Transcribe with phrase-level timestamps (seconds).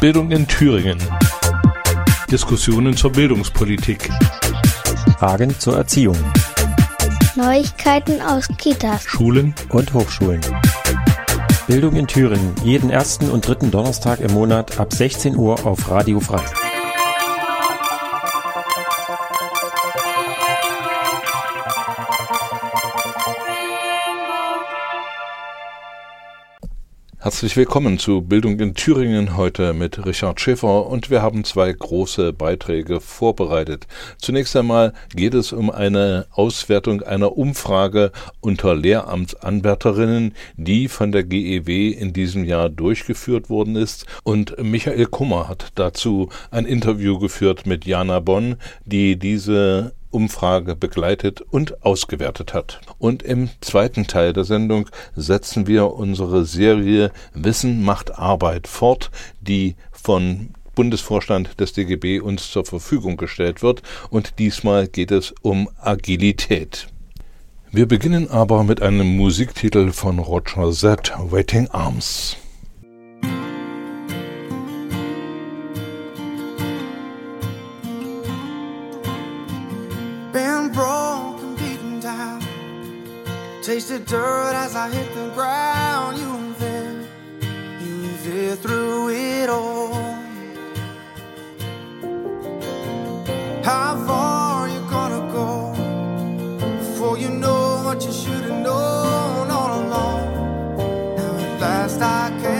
[0.00, 0.98] Bildung in Thüringen.
[2.30, 4.08] Diskussionen zur Bildungspolitik.
[5.18, 6.16] Fragen zur Erziehung.
[7.36, 10.40] Neuigkeiten aus Kitas, Schulen und Hochschulen.
[11.66, 16.18] Bildung in Thüringen, jeden ersten und dritten Donnerstag im Monat ab 16 Uhr auf Radio
[16.18, 16.44] Frei.
[27.30, 32.32] Herzlich willkommen zu Bildung in Thüringen heute mit Richard Schäfer und wir haben zwei große
[32.32, 33.86] Beiträge vorbereitet.
[34.18, 41.92] Zunächst einmal geht es um eine Auswertung einer Umfrage unter Lehramtsanwärterinnen, die von der GEW
[41.92, 47.86] in diesem Jahr durchgeführt worden ist und Michael Kummer hat dazu ein Interview geführt mit
[47.86, 52.80] Jana Bonn, die diese Umfrage begleitet und ausgewertet hat.
[52.98, 59.76] Und im zweiten Teil der Sendung setzen wir unsere Serie Wissen macht Arbeit fort, die
[59.92, 63.82] von Bundesvorstand des DGB uns zur Verfügung gestellt wird.
[64.08, 66.88] Und diesmal geht es um Agilität.
[67.70, 72.36] Wir beginnen aber mit einem Musiktitel von Roger Z, Waiting Arms.
[83.70, 86.18] Tasted dirt as I hit the ground.
[86.18, 87.06] You were there,
[87.80, 89.94] you were there through it all.
[93.62, 95.72] How far you gonna go
[96.80, 100.24] before you know what you should have known all along?
[101.16, 102.59] Now at last I can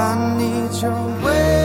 [0.00, 0.88] 安妮就
[1.22, 1.59] 为。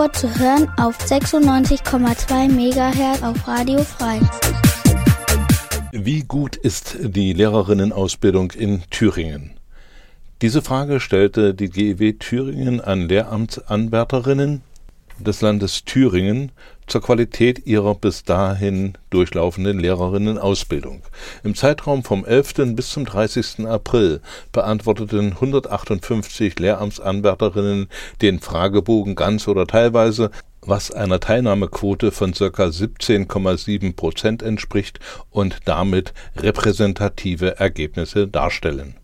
[0.00, 4.18] Erfurt zu hören auf 96,2 MHz auf Radio Frei.
[5.92, 9.58] Wie gut ist die Lehrerinnenausbildung in Thüringen?
[10.40, 14.62] Diese Frage stellte die GEW Thüringen an Lehramtsanwärterinnen
[15.18, 16.50] des Landes Thüringen
[16.90, 21.02] zur Qualität ihrer bis dahin durchlaufenden Lehrerinnenausbildung.
[21.44, 22.74] Im Zeitraum vom 11.
[22.74, 23.66] bis zum 30.
[23.66, 24.20] April
[24.52, 27.88] beantworteten 158 Lehramtsanwärterinnen
[28.20, 30.30] den Fragebogen ganz oder teilweise,
[30.62, 32.46] was einer Teilnahmequote von ca.
[32.46, 35.00] 17,7 Prozent entspricht
[35.30, 38.94] und damit repräsentative Ergebnisse darstellen.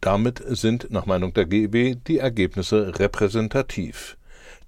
[0.00, 4.16] Damit sind nach Meinung der GEW die Ergebnisse repräsentativ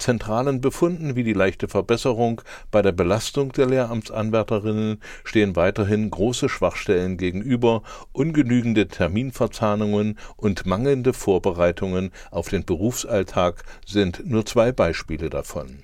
[0.02, 7.16] zentralen Befunden wie die leichte Verbesserung bei der Belastung der Lehramtsanwärterinnen stehen weiterhin große Schwachstellen
[7.16, 7.82] gegenüber,
[8.12, 15.78] ungenügende Terminverzahnungen und mangelnde Vorbereitungen auf den Berufsalltag sind nur zwei Beispiele davon.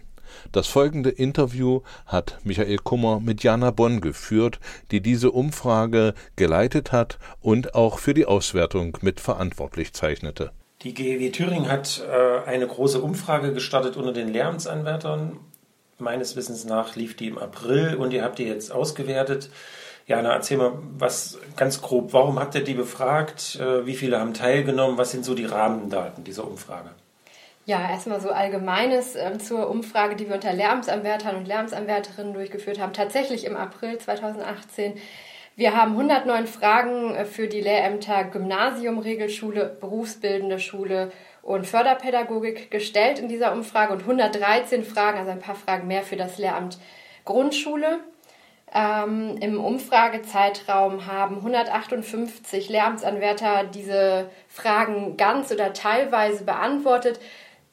[0.52, 4.58] Das folgende Interview hat Michael Kummer mit Jana Bonn geführt,
[4.90, 10.50] die diese Umfrage geleitet hat und auch für die Auswertung mitverantwortlich zeichnete.
[10.82, 15.40] Die GEW Thüringen hat äh, eine große Umfrage gestartet unter den Lehramtsanwärtern.
[15.98, 19.50] Meines Wissens nach lief die im April und ihr habt die jetzt ausgewertet.
[20.06, 22.12] Jana, erzähl mal was ganz grob.
[22.12, 23.58] Warum habt ihr die befragt?
[23.60, 24.96] Äh, wie viele haben teilgenommen?
[24.96, 26.90] Was sind so die Rahmendaten dieser Umfrage?
[27.66, 32.94] Ja, erstmal so Allgemeines äh, zur Umfrage, die wir unter Lehramtsanwärtern und Lehramtsanwärterinnen durchgeführt haben.
[32.94, 34.94] Tatsächlich im April 2018
[35.58, 41.10] wir haben 109 Fragen äh, für die Lehrämter Gymnasium, Regelschule, berufsbildende Schule
[41.43, 46.14] und Förderpädagogik gestellt in dieser Umfrage und 113 Fragen, also ein paar Fragen mehr für
[46.14, 46.78] das Lehramt
[47.25, 47.99] Grundschule.
[48.72, 57.19] Ähm, Im Umfragezeitraum haben 158 Lehramtsanwärter diese Fragen ganz oder teilweise beantwortet.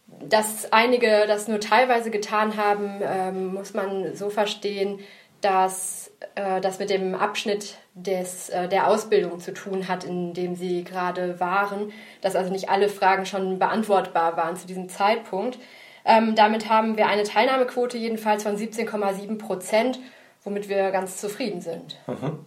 [0.08, 5.02] Dass einige das nur teilweise getan haben, ähm, muss man so verstehen,
[5.46, 10.56] dass äh, das mit dem Abschnitt des, äh, der Ausbildung zu tun hat, in dem
[10.56, 15.60] sie gerade waren, dass also nicht alle Fragen schon beantwortbar waren zu diesem Zeitpunkt.
[16.04, 20.00] Ähm, damit haben wir eine Teilnahmequote jedenfalls von 17,7 Prozent,
[20.44, 21.98] womit wir ganz zufrieden sind.
[22.08, 22.40] Mhm.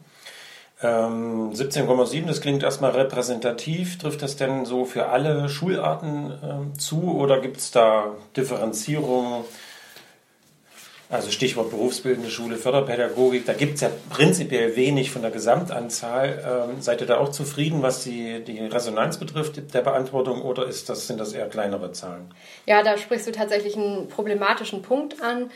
[0.83, 3.99] Ähm, 17,7, das klingt erstmal repräsentativ.
[3.99, 9.45] Trifft das denn so für alle Schularten ähm, zu oder gibt es da Differenzierungen?
[11.11, 16.69] Also Stichwort berufsbildende Schule, Förderpädagogik, da gibt es ja prinzipiell wenig von der Gesamtanzahl.
[16.71, 20.91] Ähm, seid ihr da auch zufrieden, was die, die Resonanz betrifft der Beantwortung oder ist
[20.91, 22.31] das, sind das eher kleinere Zahlen?
[22.67, 25.51] Ja, da sprichst du tatsächlich einen problematischen Punkt an.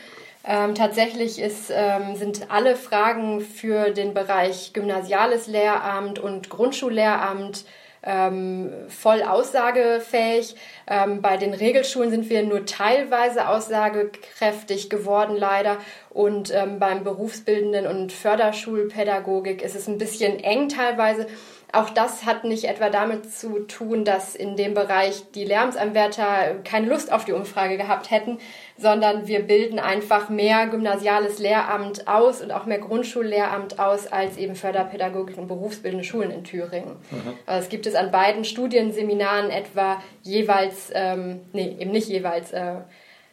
[0.44, 7.66] Ähm, tatsächlich ist, ähm, sind alle Fragen für den Bereich gymnasiales Lehramt und Grundschullehramt
[8.02, 10.56] ähm, voll aussagefähig.
[10.88, 15.78] Ähm, bei den Regelschulen sind wir nur teilweise aussagekräftig geworden, leider.
[16.10, 21.26] Und ähm, beim berufsbildenden und Förderschulpädagogik ist es ein bisschen eng teilweise.
[21.74, 26.86] Auch das hat nicht etwa damit zu tun, dass in dem Bereich die Lärmsanwärter keine
[26.86, 28.38] Lust auf die Umfrage gehabt hätten,
[28.82, 34.56] sondern wir bilden einfach mehr gymnasiales Lehramt aus und auch mehr Grundschullehramt aus als eben
[34.56, 36.96] Förderpädagogik und berufsbildende Schulen in Thüringen.
[37.10, 37.34] Mhm.
[37.46, 42.74] Also es gibt es an beiden Studienseminaren etwa jeweils, ähm, nee, eben nicht jeweils, äh,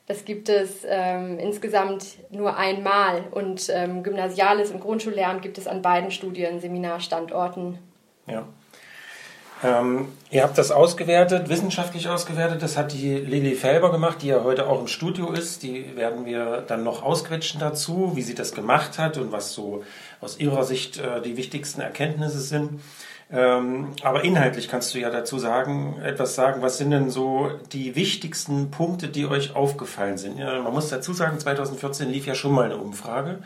[0.06, 5.81] das gibt es ähm, insgesamt nur einmal und ähm, Gymnasiales und Grundschullehramt gibt es an
[5.81, 7.78] beiden Studienseminarstandorten
[8.28, 8.45] ja.
[9.61, 12.61] Ähm, ihr habt das ausgewertet, wissenschaftlich ausgewertet.
[12.61, 15.63] Das hat die Lilly Felber gemacht, die ja heute auch im Studio ist.
[15.63, 19.83] Die werden wir dann noch ausquetschen dazu, wie sie das gemacht hat und was so
[20.21, 22.80] aus ihrer Sicht äh, die wichtigsten Erkenntnisse sind.
[23.31, 26.61] Ähm, aber inhaltlich kannst du ja dazu sagen, etwas sagen.
[26.61, 30.39] Was sind denn so die wichtigsten Punkte, die euch aufgefallen sind?
[30.39, 33.39] Ja, man muss dazu sagen, 2014 lief ja schon mal eine Umfrage.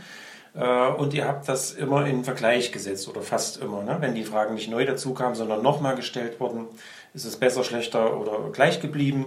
[0.56, 3.84] Äh, und ihr habt das immer in Vergleich gesetzt oder fast immer.
[3.84, 3.98] Ne?
[4.00, 6.68] Wenn die Fragen nicht neu dazu kamen, sondern nochmal gestellt wurden,
[7.14, 9.26] ist es besser, schlechter oder gleich geblieben.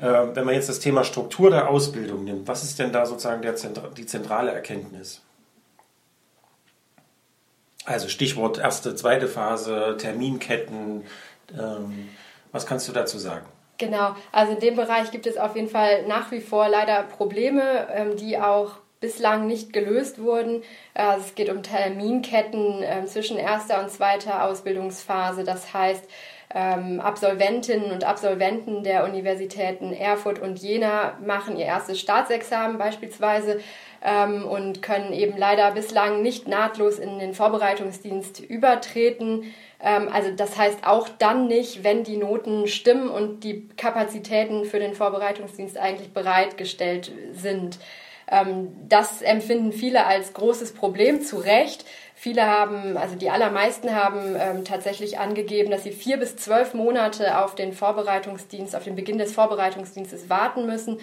[0.00, 3.42] Äh, wenn man jetzt das Thema Struktur der Ausbildung nimmt, was ist denn da sozusagen
[3.42, 3.54] der,
[3.96, 5.22] die zentrale Erkenntnis?
[7.84, 11.04] Also Stichwort erste, zweite Phase, Terminketten.
[11.52, 12.08] Ähm,
[12.52, 13.46] was kannst du dazu sagen?
[13.78, 17.88] Genau, also in dem Bereich gibt es auf jeden Fall nach wie vor leider Probleme,
[17.92, 20.62] ähm, die auch bislang nicht gelöst wurden.
[20.94, 25.44] Also es geht um Terminketten äh, zwischen erster und zweiter Ausbildungsphase.
[25.44, 26.08] Das heißt,
[26.54, 33.60] ähm, Absolventinnen und Absolventen der Universitäten Erfurt und Jena machen ihr erstes Staatsexamen beispielsweise
[34.04, 39.52] ähm, und können eben leider bislang nicht nahtlos in den Vorbereitungsdienst übertreten.
[39.82, 44.78] Ähm, also das heißt auch dann nicht, wenn die Noten stimmen und die Kapazitäten für
[44.78, 47.78] den Vorbereitungsdienst eigentlich bereitgestellt sind.
[48.30, 51.84] Ähm, das empfinden viele als großes Problem, zu Recht.
[52.14, 57.38] Viele haben, also die allermeisten haben ähm, tatsächlich angegeben, dass sie vier bis zwölf Monate
[57.38, 60.98] auf den Vorbereitungsdienst, auf den Beginn des Vorbereitungsdienstes warten müssen.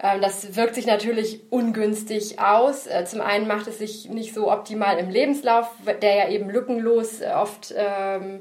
[0.00, 2.86] Ähm, das wirkt sich natürlich ungünstig aus.
[2.86, 5.68] Äh, zum einen macht es sich nicht so optimal im Lebenslauf,
[6.02, 8.40] der ja eben lückenlos äh, oft ähm,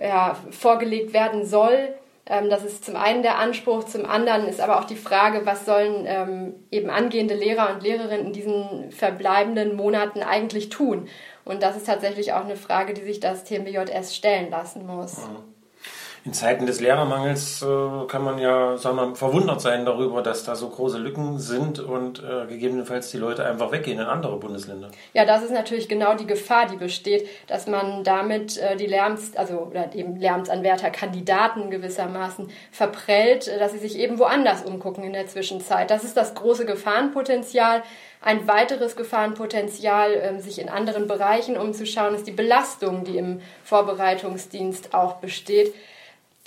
[0.00, 1.94] ja, vorgelegt werden soll.
[2.28, 5.64] Ähm, das ist zum einen der Anspruch, zum anderen ist aber auch die Frage, was
[5.64, 11.08] sollen ähm, eben angehende Lehrer und Lehrerinnen in diesen verbleibenden Monaten eigentlich tun?
[11.44, 15.18] Und das ist tatsächlich auch eine Frage, die sich das TMBJS stellen lassen muss.
[15.18, 15.57] Mhm
[16.24, 20.56] in Zeiten des Lehrermangels äh, kann man ja, sagen wir, verwundert sein darüber, dass da
[20.56, 24.90] so große Lücken sind und äh, gegebenenfalls die Leute einfach weggehen in andere Bundesländer.
[25.14, 29.36] Ja, das ist natürlich genau die Gefahr, die besteht, dass man damit äh, die Lärms,
[29.36, 35.12] also oder eben Lärmsanwärter, Kandidaten gewissermaßen verprellt, äh, dass sie sich eben woanders umgucken in
[35.12, 35.90] der Zwischenzeit.
[35.90, 37.82] Das ist das große Gefahrenpotenzial.
[38.20, 44.92] Ein weiteres Gefahrenpotenzial, ähm, sich in anderen Bereichen umzuschauen, ist die Belastung, die im Vorbereitungsdienst
[44.92, 45.72] auch besteht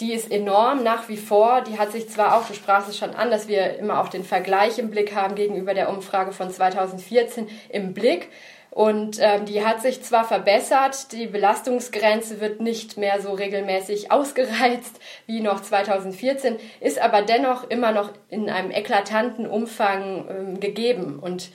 [0.01, 1.61] die ist enorm nach wie vor.
[1.61, 4.23] Die hat sich zwar auch, du sprachst es schon an, dass wir immer auch den
[4.23, 8.29] Vergleich im Blick haben gegenüber der Umfrage von 2014 im Blick.
[8.71, 14.99] Und ähm, die hat sich zwar verbessert, die Belastungsgrenze wird nicht mehr so regelmäßig ausgereizt
[15.25, 21.19] wie noch 2014, ist aber dennoch immer noch in einem eklatanten Umfang ähm, gegeben.
[21.19, 21.49] Und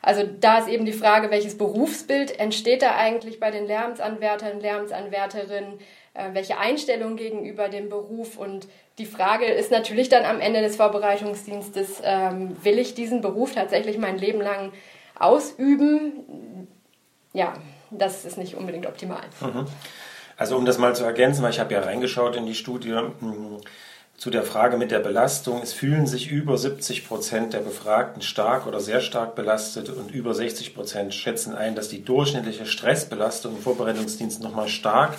[0.00, 5.78] also da ist eben die Frage, welches Berufsbild entsteht da eigentlich bei den Lärmsanwärtern, Lärmsanwärterinnen?
[6.14, 8.36] Äh, welche Einstellung gegenüber dem Beruf.
[8.36, 13.54] Und die Frage ist natürlich dann am Ende des Vorbereitungsdienstes, ähm, will ich diesen Beruf
[13.54, 14.72] tatsächlich mein Leben lang
[15.18, 16.68] ausüben?
[17.32, 17.54] Ja,
[17.90, 19.22] das ist nicht unbedingt optimal.
[19.40, 19.66] Mhm.
[20.36, 22.98] Also um das mal zu ergänzen, weil ich habe ja reingeschaut in die Studie
[24.18, 25.62] zu der Frage mit der Belastung.
[25.62, 30.34] Es fühlen sich über 70 Prozent der Befragten stark oder sehr stark belastet und über
[30.34, 35.14] 60 Prozent schätzen ein, dass die durchschnittliche Stressbelastung im Vorbereitungsdienst nochmal stark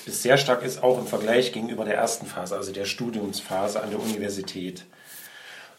[0.00, 3.90] bis sehr stark ist, auch im Vergleich gegenüber der ersten Phase, also der Studiumsphase an
[3.90, 4.84] der Universität.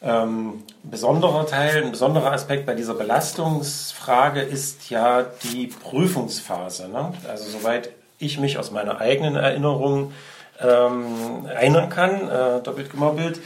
[0.04, 6.90] Ähm, besonderer Teil, ein besonderer Aspekt bei dieser Belastungsfrage ist ja die Prüfungsphase.
[6.90, 7.14] Ne?
[7.28, 10.12] Also soweit ich mich aus meiner eigenen Erinnerung
[10.60, 13.40] ähm, erinnern kann, äh, doppelt gemoppelt,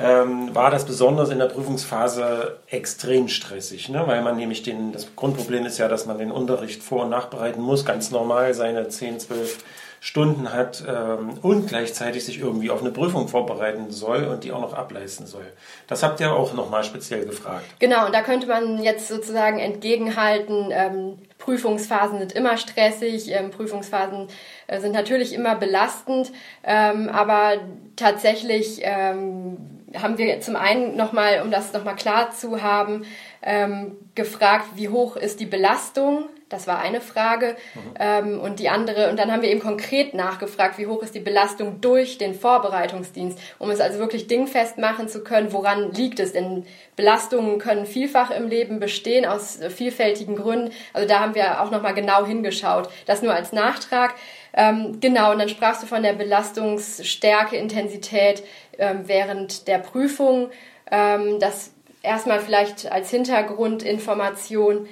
[0.00, 4.02] ähm, war das besonders in der Prüfungsphase extrem stressig, ne?
[4.06, 7.62] weil man nämlich den, das Grundproblem ist ja, dass man den Unterricht vor- und nachbereiten
[7.62, 9.58] muss, ganz normal seine 10, 12
[10.00, 14.60] Stunden hat ähm, und gleichzeitig sich irgendwie auf eine Prüfung vorbereiten soll und die auch
[14.60, 15.46] noch ableisten soll.
[15.86, 17.64] Das habt ihr auch nochmal speziell gefragt.
[17.78, 24.28] Genau, und da könnte man jetzt sozusagen entgegenhalten, ähm, Prüfungsphasen sind immer stressig, ähm, Prüfungsphasen
[24.66, 26.32] äh, sind natürlich immer belastend,
[26.64, 27.54] ähm, aber
[27.94, 29.56] tatsächlich ähm,
[29.96, 33.04] haben wir zum einen nochmal, um das nochmal klar zu haben,
[33.42, 37.56] ähm, gefragt, wie hoch ist die Belastung das war eine Frage.
[37.74, 37.80] Mhm.
[37.98, 41.20] Ähm, und die andere, und dann haben wir eben konkret nachgefragt, wie hoch ist die
[41.20, 46.32] Belastung durch den Vorbereitungsdienst, um es also wirklich dingfest machen zu können, woran liegt es.
[46.32, 50.70] Denn Belastungen können vielfach im Leben bestehen aus vielfältigen Gründen.
[50.92, 52.88] Also da haben wir auch nochmal genau hingeschaut.
[53.06, 54.14] Das nur als Nachtrag.
[54.52, 58.44] Ähm, genau, und dann sprachst du von der Belastungsstärke, Intensität
[58.78, 60.50] ähm, während der Prüfung.
[60.90, 61.72] Ähm, das
[62.02, 64.88] erstmal vielleicht als Hintergrundinformation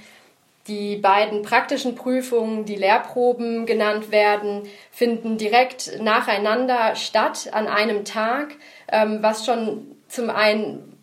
[0.67, 8.55] die beiden praktischen Prüfungen, die Lehrproben genannt werden, finden direkt nacheinander statt an einem Tag,
[8.91, 10.95] ähm, was schon zum einen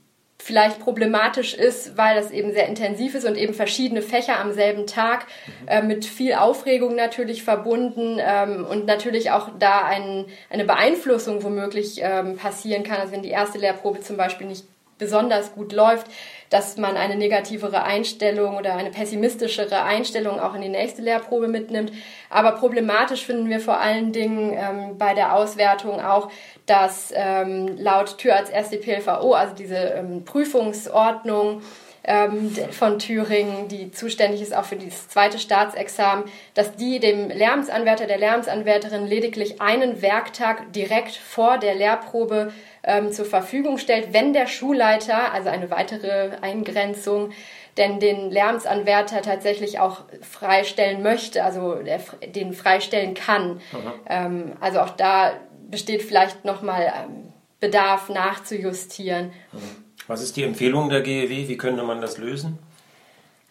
[0.41, 4.87] vielleicht problematisch ist, weil das eben sehr intensiv ist und eben verschiedene Fächer am selben
[4.87, 5.27] Tag
[5.67, 11.99] äh, mit viel Aufregung natürlich verbunden ähm, und natürlich auch da ein, eine Beeinflussung womöglich
[12.01, 12.99] ähm, passieren kann.
[12.99, 14.65] Also wenn die erste Lehrprobe zum Beispiel nicht
[14.97, 16.07] besonders gut läuft,
[16.51, 21.93] dass man eine negativere Einstellung oder eine pessimistischere Einstellung auch in die nächste Lehrprobe mitnimmt.
[22.29, 26.29] Aber problematisch finden wir vor allen Dingen ähm, bei der Auswertung auch,
[26.65, 31.61] dass ähm, laut Tür als SDPLVO, also diese ähm, Prüfungsordnung,
[32.03, 38.07] ähm, von Thüringen, die zuständig ist auch für dieses zweite Staatsexamen, dass die dem Lärmsanwärter,
[38.07, 42.51] der Lärmsanwärterin lediglich einen Werktag direkt vor der Lehrprobe
[42.83, 47.31] ähm, zur Verfügung stellt, wenn der Schulleiter, also eine weitere Eingrenzung,
[47.77, 51.99] denn den Lärmsanwärter tatsächlich auch freistellen möchte, also der,
[52.35, 53.61] den freistellen kann.
[54.07, 55.33] Ähm, also auch da
[55.69, 59.31] besteht vielleicht nochmal ähm, Bedarf nachzujustieren.
[59.53, 59.90] Mhm.
[60.11, 61.47] Was ist die Empfehlung der GEW?
[61.47, 62.59] Wie könnte man das lösen?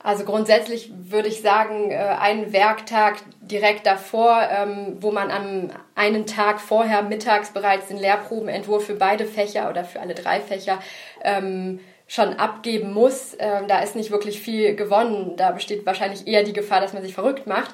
[0.02, 6.26] Also grundsätzlich würde ich sagen, äh, einen Werktag direkt davor, ähm, wo man am einen
[6.26, 10.80] Tag vorher mittags bereits den Lehrprobenentwurf für beide Fächer oder für alle drei Fächer
[11.24, 15.36] ähm, schon abgeben muss, ähm, da ist nicht wirklich viel gewonnen.
[15.38, 17.70] Da besteht wahrscheinlich eher die Gefahr, dass man sich verrückt macht.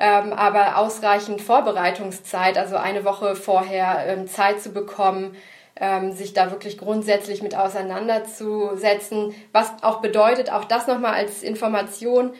[0.00, 5.34] Aber ausreichend Vorbereitungszeit, also eine Woche vorher Zeit zu bekommen,
[5.80, 9.34] ähm, sich da wirklich grundsätzlich mit auseinanderzusetzen.
[9.52, 12.32] Was auch bedeutet, auch das nochmal als Information,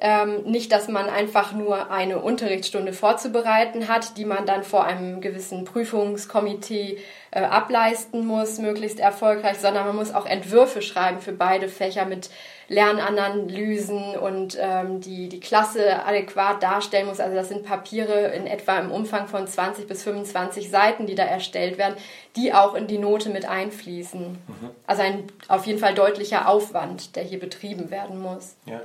[0.00, 5.20] ähm, nicht, dass man einfach nur eine Unterrichtsstunde vorzubereiten hat, die man dann vor einem
[5.20, 6.98] gewissen Prüfungskomitee
[7.30, 12.28] äh, ableisten muss, möglichst erfolgreich, sondern man muss auch Entwürfe schreiben für beide Fächer mit
[12.68, 17.20] Lernanalysen und ähm, die, die Klasse adäquat darstellen muss.
[17.20, 21.24] Also das sind Papiere in etwa im Umfang von 20 bis 25 Seiten, die da
[21.24, 21.96] erstellt werden,
[22.36, 24.30] die auch in die Note mit einfließen.
[24.30, 24.70] Mhm.
[24.86, 28.56] Also ein auf jeden Fall deutlicher Aufwand, der hier betrieben werden muss.
[28.66, 28.82] Ja.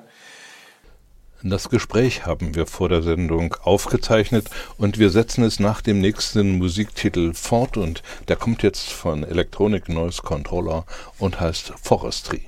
[1.42, 6.58] Das Gespräch haben wir vor der Sendung aufgezeichnet und wir setzen es nach dem nächsten
[6.58, 10.86] Musiktitel fort und der kommt jetzt von Electronic Noise Controller
[11.18, 12.42] und heißt Forestry.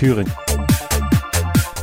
[0.00, 0.32] Thüringen.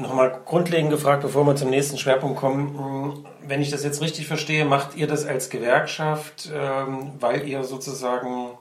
[0.00, 3.26] Nochmal grundlegend gefragt, bevor wir zum nächsten Schwerpunkt kommen.
[3.46, 8.52] Wenn ich das jetzt richtig verstehe, macht ihr das als Gewerkschaft, ähm, weil ihr sozusagen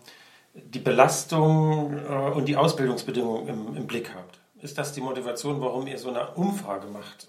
[0.65, 4.39] die Belastung äh, und die Ausbildungsbedingungen im, im Blick habt?
[4.61, 7.27] Ist das die Motivation, warum ihr so eine Umfrage macht?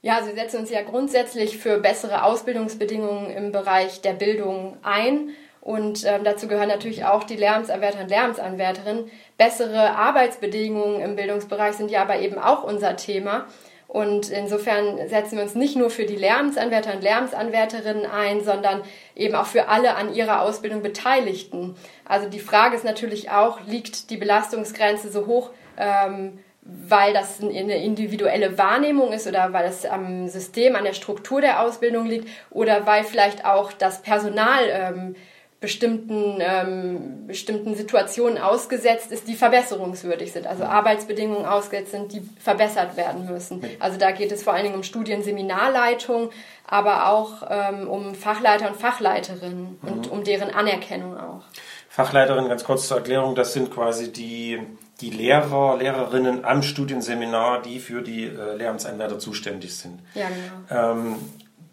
[0.00, 5.30] Ja, also wir setzen uns ja grundsätzlich für bessere Ausbildungsbedingungen im Bereich der Bildung ein.
[5.60, 9.10] Und ähm, dazu gehören natürlich auch die Lehramtsanwärter und Lehramtsanwärterinnen.
[9.36, 13.46] Bessere Arbeitsbedingungen im Bildungsbereich sind ja aber eben auch unser Thema.
[13.88, 18.82] Und insofern setzen wir uns nicht nur für die Lehramtsanwärter und Lehramtsanwärterinnen ein, sondern
[19.16, 21.74] eben auch für alle an ihrer Ausbildung Beteiligten.
[22.04, 27.82] Also die Frage ist natürlich auch, liegt die Belastungsgrenze so hoch, ähm, weil das eine
[27.82, 32.84] individuelle Wahrnehmung ist oder weil es am System, an der Struktur der Ausbildung liegt oder
[32.86, 35.16] weil vielleicht auch das Personal ähm,
[35.60, 42.96] bestimmten, ähm, bestimmten Situationen ausgesetzt ist, die verbesserungswürdig sind, also Arbeitsbedingungen ausgesetzt sind, die verbessert
[42.96, 43.64] werden müssen.
[43.80, 46.30] Also da geht es vor allen Dingen um Studienseminarleitung,
[46.64, 49.88] aber auch ähm, um Fachleiter und Fachleiterinnen mhm.
[49.88, 51.42] und um deren Anerkennung auch.
[51.88, 54.60] Fachleiterin, ganz kurz zur Erklärung, das sind quasi die,
[55.00, 59.98] die Lehrer, Lehrerinnen am Studienseminar, die für die äh, Lehramtsanwärter zuständig sind.
[60.14, 60.28] Ja,
[60.68, 60.92] genau.
[60.92, 61.16] Ähm,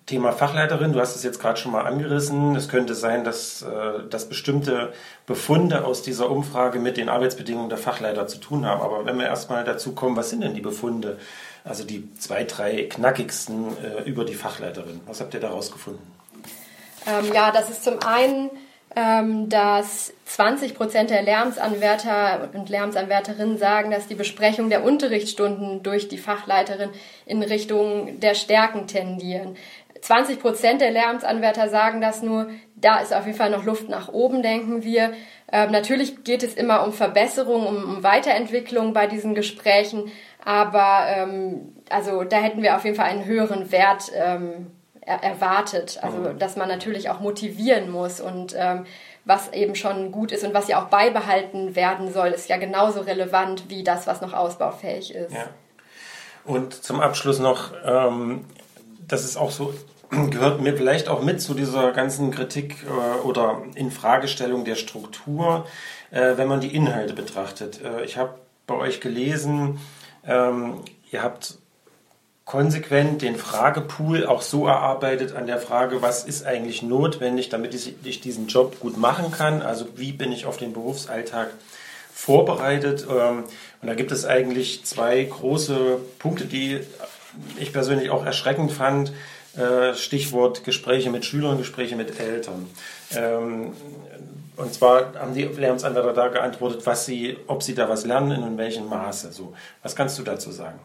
[0.06, 2.56] Thema Fachleiterin, du hast es jetzt gerade schon mal angerissen.
[2.56, 4.94] Es könnte sein, dass, äh, dass bestimmte
[5.26, 8.82] Befunde aus dieser Umfrage mit den Arbeitsbedingungen der Fachleiter zu tun haben.
[8.82, 11.18] Aber wenn wir erstmal dazu kommen, was sind denn die Befunde?
[11.64, 15.02] Also die zwei, drei knackigsten äh, über die Fachleiterin.
[15.08, 16.04] Was habt ihr da rausgefunden?
[17.08, 18.52] Ähm, ja, das ist zum einen,
[18.96, 26.08] ähm, dass 20 Prozent der Lärmsanwärter und Lärmsanwärterinnen sagen, dass die Besprechung der Unterrichtsstunden durch
[26.08, 26.92] die Fachleiterin
[27.26, 29.58] in Richtung der Stärken tendieren.
[30.06, 32.48] 20 Prozent der Lärmsanwärter sagen das nur.
[32.76, 35.14] Da ist auf jeden Fall noch Luft nach oben, denken wir.
[35.52, 40.12] Ähm, natürlich geht es immer um Verbesserung, um, um Weiterentwicklung bei diesen Gesprächen,
[40.44, 44.68] aber ähm, also da hätten wir auf jeden Fall einen höheren Wert ähm,
[45.02, 46.00] er erwartet.
[46.02, 46.40] Also mhm.
[46.40, 48.86] dass man natürlich auch motivieren muss und ähm,
[49.24, 53.02] was eben schon gut ist und was ja auch beibehalten werden soll, ist ja genauso
[53.02, 55.34] relevant wie das, was noch ausbaufähig ist.
[55.34, 55.48] Ja.
[56.44, 58.46] Und zum Abschluss noch, ähm,
[59.08, 59.74] das ist auch so
[60.32, 65.66] gehört mir vielleicht auch mit zu dieser ganzen Kritik äh, oder Infragestellung der Struktur,
[66.12, 67.82] äh, wenn man die Inhalte betrachtet.
[67.84, 68.36] Äh, ich habe
[68.68, 69.80] bei euch gelesen,
[70.28, 70.76] ähm,
[71.12, 71.56] ihr habt
[72.46, 78.22] konsequent den Fragepool auch so erarbeitet an der Frage, was ist eigentlich notwendig, damit ich,
[78.22, 79.64] diesen Job gut machen kann.
[79.64, 81.50] Also wie bin ich auf den Berufsalltag
[82.14, 83.06] vorbereitet.
[83.10, 83.44] Ähm,
[83.82, 86.80] und da gibt es eigentlich zwei große Punkte, die
[87.60, 89.12] ich persönlich auch erschreckend fand.
[89.58, 92.70] Äh, Stichwort Gespräche mit Schülern, Gespräche mit Eltern.
[93.16, 93.74] Ähm,
[94.58, 98.48] und zwar haben die Lehramtsanwärter da geantwortet, was sie, ob sie da was lernen und
[98.50, 99.32] in welchem Maße.
[99.32, 100.80] So, was kannst du dazu sagen?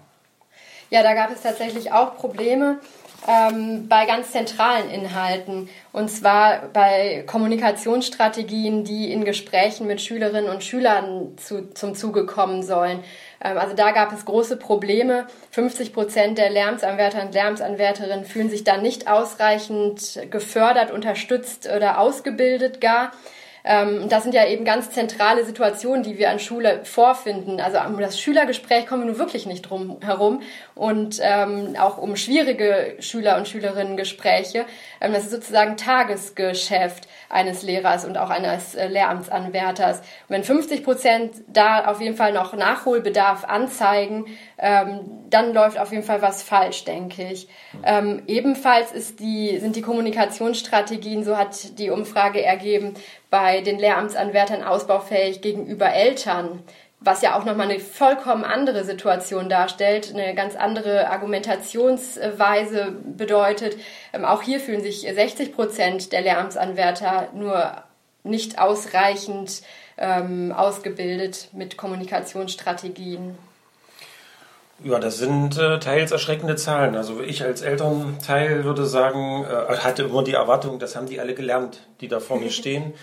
[0.90, 2.80] Ja, da gab es tatsächlich auch Probleme
[3.28, 5.68] ähm, bei ganz zentralen Inhalten.
[5.92, 12.62] Und zwar bei Kommunikationsstrategien, die in Gesprächen mit Schülerinnen und Schülern zu, zum Zuge kommen
[12.62, 13.04] sollen.
[13.42, 15.26] Ähm, also da gab es große Probleme.
[15.50, 22.80] 50 Prozent der Lärmsanwärter und Lärmsanwärterinnen fühlen sich da nicht ausreichend gefördert, unterstützt oder ausgebildet
[22.80, 23.12] gar.
[23.64, 27.60] Ähm, das sind ja eben ganz zentrale Situationen, die wir an Schule vorfinden.
[27.60, 30.42] Also um das Schülergespräch kommen wir nun wirklich nicht drum herum
[30.74, 34.64] und ähm, auch um schwierige Schüler- und Schülerinnen-Gespräche.
[35.00, 39.98] Ähm, das ist sozusagen Tagesgeschäft eines Lehrers und auch eines äh, Lehramtsanwärters.
[39.98, 44.26] Und wenn 50 Prozent da auf jeden Fall noch Nachholbedarf anzeigen,
[44.58, 47.48] ähm, dann läuft auf jeden Fall was falsch, denke ich.
[47.84, 52.94] Ähm, ebenfalls ist die, sind die Kommunikationsstrategien, so hat die Umfrage ergeben,
[53.30, 56.62] bei den Lehramtsanwärtern ausbaufähig gegenüber Eltern
[57.00, 63.78] was ja auch nochmal eine vollkommen andere Situation darstellt, eine ganz andere Argumentationsweise bedeutet.
[64.12, 67.82] Ähm, auch hier fühlen sich 60 Prozent der Lehramtsanwärter nur
[68.22, 69.62] nicht ausreichend
[69.96, 73.38] ähm, ausgebildet mit Kommunikationsstrategien.
[74.82, 76.96] Ja, das sind äh, teils erschreckende Zahlen.
[76.96, 81.34] Also ich als Elternteil würde sagen, äh, hatte immer die Erwartung, das haben die alle
[81.34, 82.94] gelernt, die da vor mir stehen.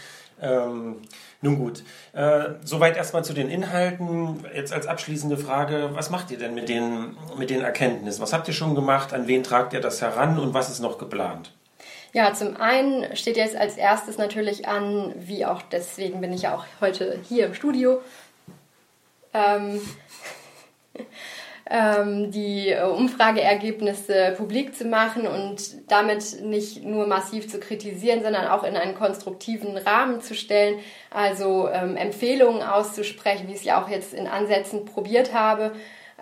[0.41, 1.01] Ähm,
[1.41, 4.43] nun gut, äh, soweit erstmal zu den Inhalten.
[4.55, 8.21] Jetzt als abschließende Frage, was macht ihr denn mit den, mit den Erkenntnissen?
[8.21, 9.13] Was habt ihr schon gemacht?
[9.13, 11.51] An wen tragt ihr das heran und was ist noch geplant?
[12.13, 16.55] Ja, zum einen steht jetzt als erstes natürlich an, wie auch deswegen bin ich ja
[16.55, 18.01] auch heute hier im Studio.
[19.33, 19.81] Ähm,
[21.69, 28.47] ähm, die äh, Umfrageergebnisse publik zu machen und damit nicht nur massiv zu kritisieren, sondern
[28.47, 30.79] auch in einen konstruktiven Rahmen zu stellen,
[31.11, 35.73] also ähm, Empfehlungen auszusprechen, wie ich es ja auch jetzt in Ansätzen probiert habe.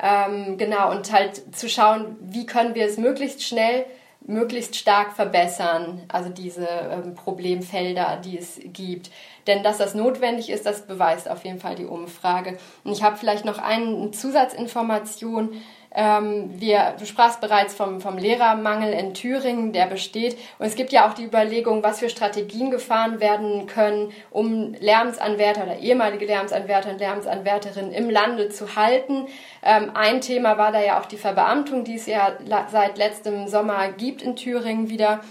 [0.02, 3.86] Ähm, genau, und halt zu schauen, wie können wir es möglichst schnell
[4.28, 9.12] möglichst stark verbessern, also diese ähm, Problemfelder, die es gibt.
[9.48, 12.58] Denn dass das notwendig ist, das beweist auf jeden Fall die Umfrage.
[12.84, 15.62] Und ich habe vielleicht noch eine Zusatzinformation.
[15.98, 20.38] Ähm, wir, du sprachst bereits vom, vom Lehrermangel in Thüringen, der besteht.
[20.60, 25.64] Und es gibt ja auch die Überlegung, was für Strategien gefahren werden können, um Lärmsanwärter
[25.64, 29.28] oder ehemalige Lärmsanwärter und Lärmsanwärterinnen im Lande zu halten.
[29.64, 32.34] Ähm, ein Thema war da ja auch die Verbeamtung, die es ja
[32.70, 35.22] seit letztem Sommer gibt in Thüringen wieder.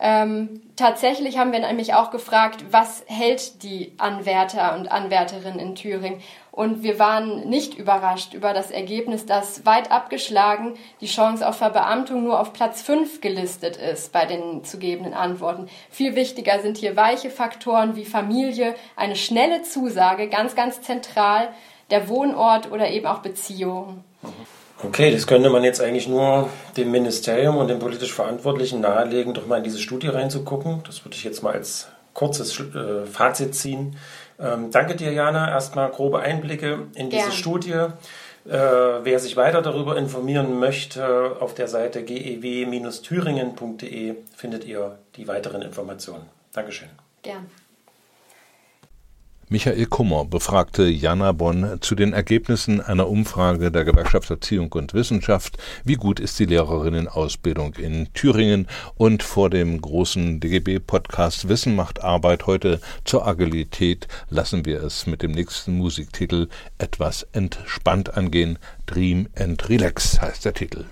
[0.00, 6.20] Ähm, tatsächlich haben wir nämlich auch gefragt, was hält die Anwärter und Anwärterinnen in Thüringen?
[6.50, 12.24] Und wir waren nicht überrascht über das Ergebnis, dass weit abgeschlagen die Chance auf Verbeamtung
[12.24, 15.68] nur auf Platz 5 gelistet ist bei den zu gebenden Antworten.
[15.90, 21.52] Viel wichtiger sind hier weiche Faktoren wie Familie, eine schnelle Zusage, ganz, ganz zentral,
[21.90, 24.02] der Wohnort oder eben auch Beziehungen.
[24.22, 24.63] Mhm.
[24.86, 29.46] Okay, das könnte man jetzt eigentlich nur dem Ministerium und den politisch Verantwortlichen nahelegen, doch
[29.46, 30.82] mal in diese Studie reinzugucken.
[30.86, 33.96] Das würde ich jetzt mal als kurzes äh, Fazit ziehen.
[34.40, 35.50] Ähm, danke dir, Jana.
[35.50, 37.32] Erstmal grobe Einblicke in diese Gern.
[37.32, 37.86] Studie.
[38.46, 45.62] Äh, wer sich weiter darüber informieren möchte, auf der Seite gew-thüringen.de findet ihr die weiteren
[45.62, 46.26] Informationen.
[46.52, 46.90] Dankeschön.
[47.22, 47.46] Gern.
[49.50, 55.58] Michael Kummer befragte Jana Bonn zu den Ergebnissen einer Umfrage der Gewerkschaft Erziehung und Wissenschaft.
[55.84, 58.66] Wie gut ist die Lehrerinnenausbildung in Thüringen?
[58.96, 65.22] Und vor dem großen DGB-Podcast Wissen macht Arbeit heute zur Agilität lassen wir es mit
[65.22, 68.58] dem nächsten Musiktitel etwas entspannt angehen.
[68.86, 70.86] Dream and Relax heißt der Titel.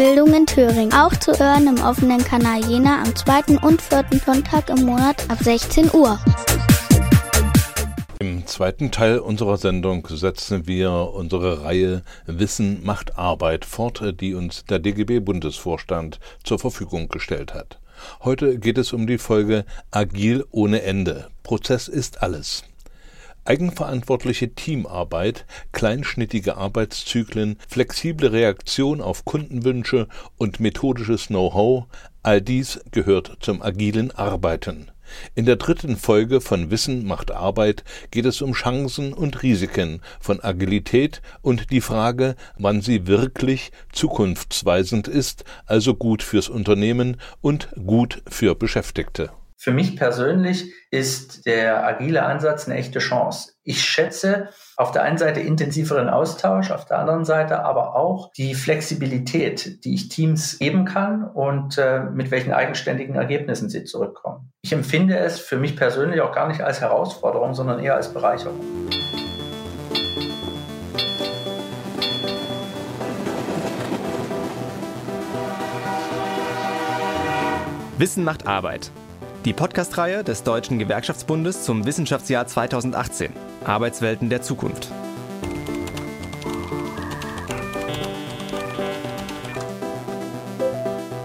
[0.00, 0.94] Bildung in Thüringen.
[0.94, 5.36] Auch zu hören im offenen Kanal Jena am zweiten und vierten Sonntag im Monat ab
[5.42, 6.18] 16 Uhr.
[8.18, 14.64] Im zweiten Teil unserer Sendung setzen wir unsere Reihe Wissen macht Arbeit fort, die uns
[14.64, 17.78] der DGB-Bundesvorstand zur Verfügung gestellt hat.
[18.24, 21.28] Heute geht es um die Folge Agil ohne Ende.
[21.42, 22.64] Prozess ist alles.
[23.50, 30.06] Eigenverantwortliche Teamarbeit, kleinschnittige Arbeitszyklen, flexible Reaktion auf Kundenwünsche
[30.38, 31.86] und methodisches Know-how,
[32.22, 34.92] all dies gehört zum agilen Arbeiten.
[35.34, 37.82] In der dritten Folge von Wissen macht Arbeit
[38.12, 45.08] geht es um Chancen und Risiken von Agilität und die Frage, wann sie wirklich zukunftsweisend
[45.08, 49.32] ist, also gut fürs Unternehmen und gut für Beschäftigte.
[49.62, 53.52] Für mich persönlich ist der agile Ansatz eine echte Chance.
[53.62, 58.54] Ich schätze auf der einen Seite intensiveren Austausch, auf der anderen Seite aber auch die
[58.54, 64.50] Flexibilität, die ich Teams geben kann und äh, mit welchen eigenständigen Ergebnissen sie zurückkommen.
[64.62, 68.58] Ich empfinde es für mich persönlich auch gar nicht als Herausforderung, sondern eher als Bereicherung.
[77.98, 78.90] Wissen macht Arbeit.
[79.46, 83.32] Die Podcast-Reihe des Deutschen Gewerkschaftsbundes zum Wissenschaftsjahr 2018.
[83.64, 84.88] Arbeitswelten der Zukunft.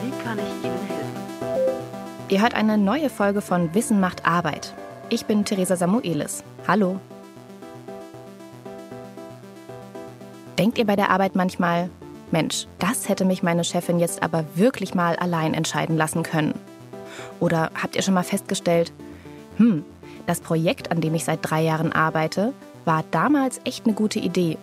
[0.02, 1.18] Wie kann ich Ihnen helfen?
[2.30, 4.74] Ihr hört eine neue Folge von Wissen macht Arbeit.
[5.10, 6.46] Ich bin Theresa Samuelis.
[6.70, 7.02] Hallo.
[10.58, 11.90] Denkt ihr bei der Arbeit manchmal,
[12.32, 16.54] Mensch, das hätte mich meine Chefin jetzt aber wirklich mal allein entscheiden lassen können?
[17.40, 18.92] Oder habt ihr schon mal festgestellt,
[19.58, 19.84] hm,
[20.26, 24.58] das Projekt, an dem ich seit drei Jahren arbeite, war damals echt eine gute Idee.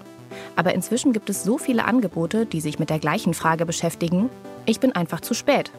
[0.57, 4.31] Aber inzwischen gibt es so viele Angebote, die sich mit der gleichen Frage beschäftigen.
[4.67, 5.71] Ich bin einfach zu spät.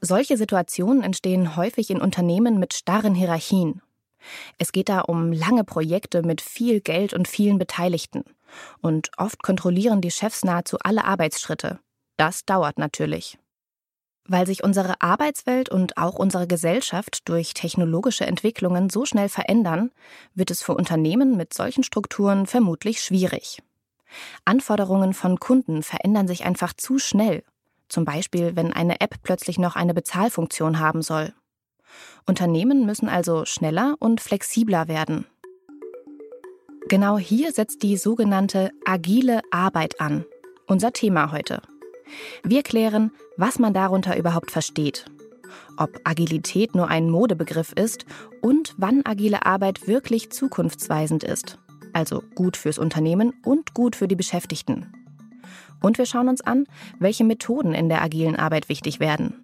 [0.00, 3.80] Solche Situationen entstehen häufig in Unternehmen mit starren Hierarchien.
[4.58, 8.24] Es geht da um lange Projekte mit viel Geld und vielen Beteiligten.
[8.80, 11.80] Und oft kontrollieren die Chefs nahezu alle Arbeitsschritte.
[12.16, 13.38] Das dauert natürlich.
[14.28, 19.90] Weil sich unsere Arbeitswelt und auch unsere Gesellschaft durch technologische Entwicklungen so schnell verändern,
[20.34, 23.62] wird es für Unternehmen mit solchen Strukturen vermutlich schwierig.
[24.44, 27.44] Anforderungen von Kunden verändern sich einfach zu schnell,
[27.88, 31.32] zum Beispiel wenn eine App plötzlich noch eine Bezahlfunktion haben soll.
[32.26, 35.26] Unternehmen müssen also schneller und flexibler werden.
[36.88, 40.24] Genau hier setzt die sogenannte agile Arbeit an,
[40.66, 41.62] unser Thema heute.
[42.42, 45.06] Wir klären, was man darunter überhaupt versteht,
[45.76, 48.06] ob Agilität nur ein Modebegriff ist
[48.40, 51.58] und wann agile Arbeit wirklich zukunftsweisend ist,
[51.92, 54.92] also gut fürs Unternehmen und gut für die Beschäftigten.
[55.82, 56.66] Und wir schauen uns an,
[56.98, 59.42] welche Methoden in der agilen Arbeit wichtig werden.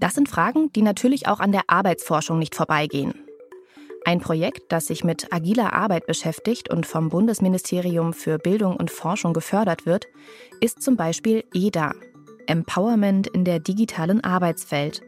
[0.00, 3.23] Das sind Fragen, die natürlich auch an der Arbeitsforschung nicht vorbeigehen.
[4.06, 9.32] Ein Projekt, das sich mit agiler Arbeit beschäftigt und vom Bundesministerium für Bildung und Forschung
[9.32, 10.06] gefördert wird,
[10.60, 11.94] ist zum Beispiel EDA,
[12.46, 15.00] Empowerment in der digitalen Arbeitswelt.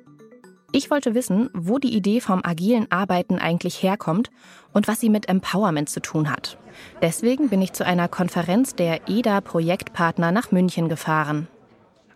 [0.72, 4.30] Ich wollte wissen, wo die Idee vom agilen Arbeiten eigentlich herkommt
[4.72, 6.56] und was sie mit Empowerment zu tun hat.
[7.02, 11.48] Deswegen bin ich zu einer Konferenz der EDA-Projektpartner nach München gefahren.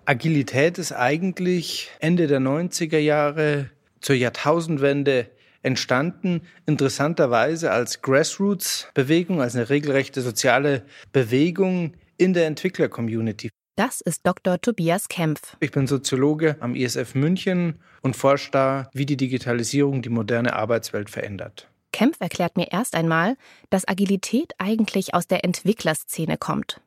[0.06, 5.28] Agilität ist eigentlich Ende der 90er Jahre zur Jahrtausendwende
[5.62, 13.50] entstanden, interessanterweise als Grassroots-Bewegung, als eine regelrechte soziale Bewegung in der Entwickler-Community.
[13.76, 14.60] Das ist Dr.
[14.60, 15.56] Tobias Kempf.
[15.60, 21.08] Ich bin Soziologe am ISF München und forsche da, wie die Digitalisierung die moderne Arbeitswelt
[21.08, 21.70] verändert.
[21.92, 23.36] Kempf erklärt mir erst einmal,
[23.70, 26.80] dass Agilität eigentlich aus der Entwicklerszene kommt.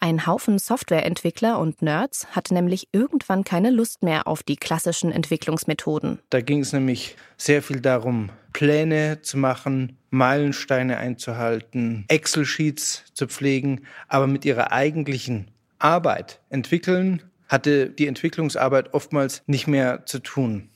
[0.00, 6.18] Ein Haufen Softwareentwickler und Nerds hatte nämlich irgendwann keine Lust mehr auf die klassischen Entwicklungsmethoden.
[6.30, 13.82] Da ging es nämlich sehr viel darum, Pläne zu machen, Meilensteine einzuhalten, Excel-Sheets zu pflegen,
[14.08, 20.70] aber mit ihrer eigentlichen Arbeit entwickeln hatte die Entwicklungsarbeit oftmals nicht mehr zu tun.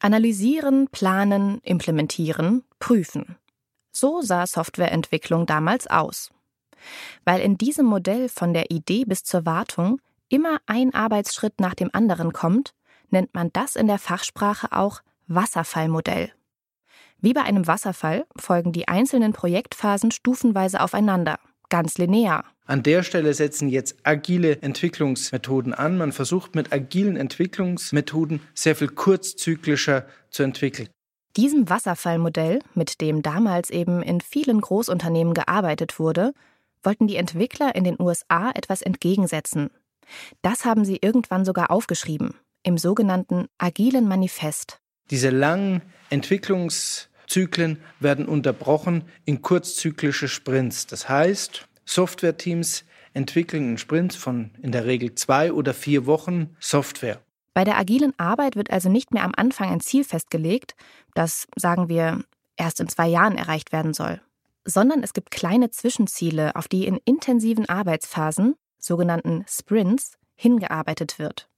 [0.00, 3.36] Analysieren, planen, implementieren, prüfen.
[3.92, 6.30] So sah Softwareentwicklung damals aus.
[7.24, 11.90] Weil in diesem Modell von der Idee bis zur Wartung immer ein Arbeitsschritt nach dem
[11.92, 12.74] anderen kommt,
[13.10, 16.32] nennt man das in der Fachsprache auch Wasserfallmodell.
[17.20, 21.38] Wie bei einem Wasserfall folgen die einzelnen Projektphasen stufenweise aufeinander,
[21.68, 22.44] ganz linear.
[22.66, 25.96] An der Stelle setzen jetzt agile Entwicklungsmethoden an.
[25.96, 30.88] Man versucht mit agilen Entwicklungsmethoden sehr viel kurzzyklischer zu entwickeln.
[31.36, 36.34] Diesem Wasserfallmodell, mit dem damals eben in vielen Großunternehmen gearbeitet wurde,
[36.82, 39.70] wollten die Entwickler in den USA etwas entgegensetzen.
[40.42, 44.80] Das haben sie irgendwann sogar aufgeschrieben, im sogenannten Agilen Manifest.
[45.10, 50.86] Diese langen Entwicklungszyklen werden unterbrochen in kurzzyklische Sprints.
[50.86, 57.20] Das heißt, Softwareteams entwickeln in Sprints von in der Regel zwei oder vier Wochen Software.
[57.54, 60.76] Bei der agilen Arbeit wird also nicht mehr am Anfang ein Ziel festgelegt,
[61.14, 62.22] das, sagen wir,
[62.56, 64.20] erst in zwei Jahren erreicht werden soll
[64.68, 71.48] sondern es gibt kleine Zwischenziele, auf die in intensiven Arbeitsphasen, sogenannten Sprints, hingearbeitet wird.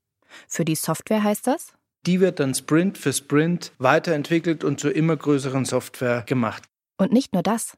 [0.49, 1.73] Für die Software heißt das?
[2.07, 6.65] Die wird dann Sprint für Sprint weiterentwickelt und zur immer größeren Software gemacht.
[6.97, 7.77] Und nicht nur das.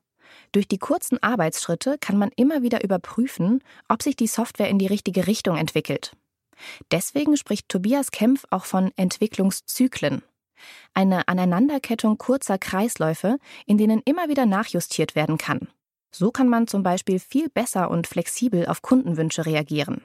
[0.53, 4.87] Durch die kurzen Arbeitsschritte kann man immer wieder überprüfen, ob sich die Software in die
[4.87, 6.13] richtige Richtung entwickelt.
[6.93, 10.23] Deswegen spricht Tobias Kempf auch von Entwicklungszyklen
[10.95, 15.69] eine Aneinanderkettung kurzer Kreisläufe, in denen immer wieder nachjustiert werden kann.
[16.11, 20.03] So kann man zum Beispiel viel besser und flexibel auf Kundenwünsche reagieren.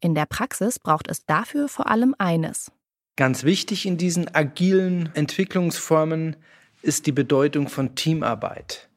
[0.00, 2.70] In der Praxis braucht es dafür vor allem eines.
[3.16, 6.36] Ganz wichtig in diesen agilen Entwicklungsformen
[6.82, 8.88] ist die Bedeutung von Teamarbeit.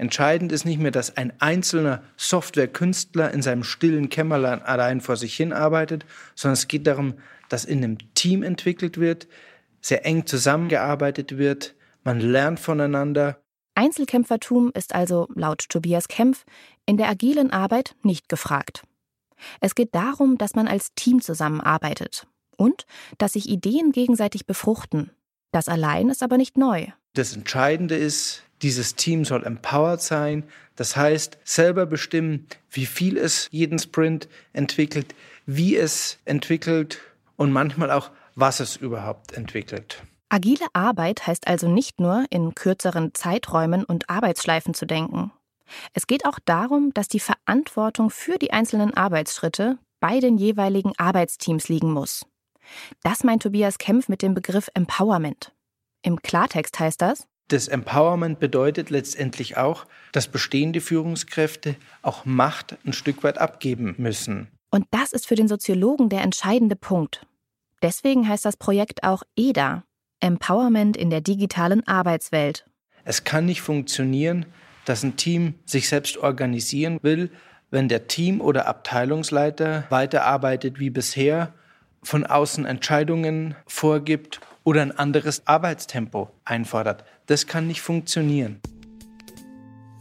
[0.00, 5.36] Entscheidend ist nicht mehr, dass ein einzelner Softwarekünstler in seinem stillen Kämmerlein allein vor sich
[5.36, 7.14] hin arbeitet, sondern es geht darum,
[7.50, 9.28] dass in einem Team entwickelt wird,
[9.80, 13.40] sehr eng zusammengearbeitet wird, man lernt voneinander.
[13.74, 16.44] Einzelkämpfertum ist also laut Tobias Kempf
[16.86, 18.82] in der agilen Arbeit nicht gefragt.
[19.60, 22.26] Es geht darum, dass man als Team zusammenarbeitet
[22.56, 22.84] und
[23.18, 25.10] dass sich Ideen gegenseitig befruchten.
[25.52, 26.86] Das allein ist aber nicht neu.
[27.14, 30.44] Das Entscheidende ist, dieses Team soll empowered sein,
[30.76, 35.14] das heißt selber bestimmen, wie viel es jeden Sprint entwickelt,
[35.46, 37.00] wie es entwickelt
[37.36, 40.02] und manchmal auch was es überhaupt entwickelt.
[40.28, 45.32] Agile Arbeit heißt also nicht nur, in kürzeren Zeiträumen und Arbeitsschleifen zu denken.
[45.92, 51.68] Es geht auch darum, dass die Verantwortung für die einzelnen Arbeitsschritte bei den jeweiligen Arbeitsteams
[51.68, 52.26] liegen muss.
[53.02, 55.52] Das meint Tobias Kempf mit dem Begriff Empowerment.
[56.02, 62.92] Im Klartext heißt das, das Empowerment bedeutet letztendlich auch, dass bestehende Führungskräfte auch Macht ein
[62.92, 64.46] Stück weit abgeben müssen.
[64.70, 67.26] Und das ist für den Soziologen der entscheidende Punkt.
[67.82, 69.84] Deswegen heißt das Projekt auch EDA,
[70.20, 72.66] Empowerment in der digitalen Arbeitswelt.
[73.04, 74.46] Es kann nicht funktionieren,
[74.84, 77.30] dass ein Team sich selbst organisieren will,
[77.70, 81.54] wenn der Team- oder Abteilungsleiter weiterarbeitet wie bisher,
[82.02, 87.04] von außen Entscheidungen vorgibt oder ein anderes Arbeitstempo einfordert.
[87.26, 88.60] Das kann nicht funktionieren.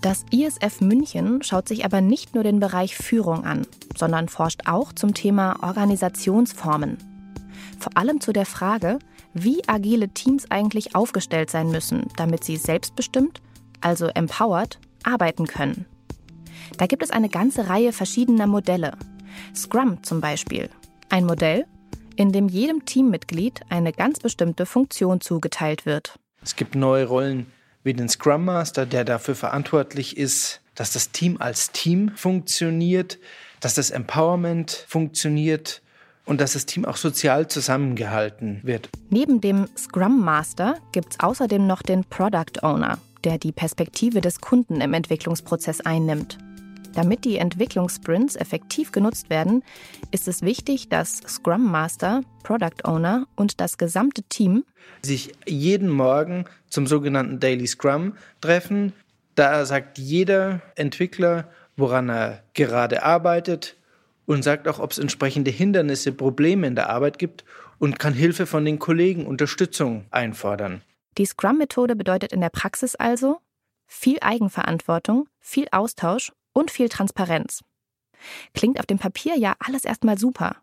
[0.01, 3.67] Das ISF München schaut sich aber nicht nur den Bereich Führung an,
[3.97, 6.97] sondern forscht auch zum Thema Organisationsformen.
[7.79, 8.99] Vor allem zu der Frage,
[9.33, 13.41] wie agile Teams eigentlich aufgestellt sein müssen, damit sie selbstbestimmt,
[13.81, 15.85] also empowered, arbeiten können.
[16.77, 18.97] Da gibt es eine ganze Reihe verschiedener Modelle.
[19.55, 20.69] Scrum zum Beispiel.
[21.09, 21.65] Ein Modell,
[22.15, 26.19] in dem jedem Teammitglied eine ganz bestimmte Funktion zugeteilt wird.
[26.43, 27.47] Es gibt neue Rollen
[27.83, 33.19] wie den Scrum Master, der dafür verantwortlich ist, dass das Team als Team funktioniert,
[33.61, 35.81] dass das Empowerment funktioniert
[36.29, 38.89] und dass das Team auch sozial zusammengehalten wird.
[39.09, 44.39] Neben dem Scrum Master gibt es außerdem noch den Product Owner, der die Perspektive des
[44.39, 46.37] Kunden im Entwicklungsprozess einnimmt.
[46.93, 49.63] Damit die Entwicklungssprints effektiv genutzt werden,
[50.11, 54.63] ist es wichtig, dass Scrum Master, Product Owner und das gesamte Team
[55.01, 58.93] sich jeden Morgen zum sogenannten Daily Scrum treffen.
[59.33, 63.77] Da sagt jeder Entwickler, woran er gerade arbeitet
[64.29, 67.43] und sagt auch, ob es entsprechende Hindernisse, Probleme in der Arbeit gibt
[67.79, 70.83] und kann Hilfe von den Kollegen, Unterstützung einfordern.
[71.17, 73.39] Die Scrum-Methode bedeutet in der Praxis also
[73.87, 77.63] viel Eigenverantwortung, viel Austausch und viel Transparenz.
[78.53, 80.57] Klingt auf dem Papier ja alles erstmal super.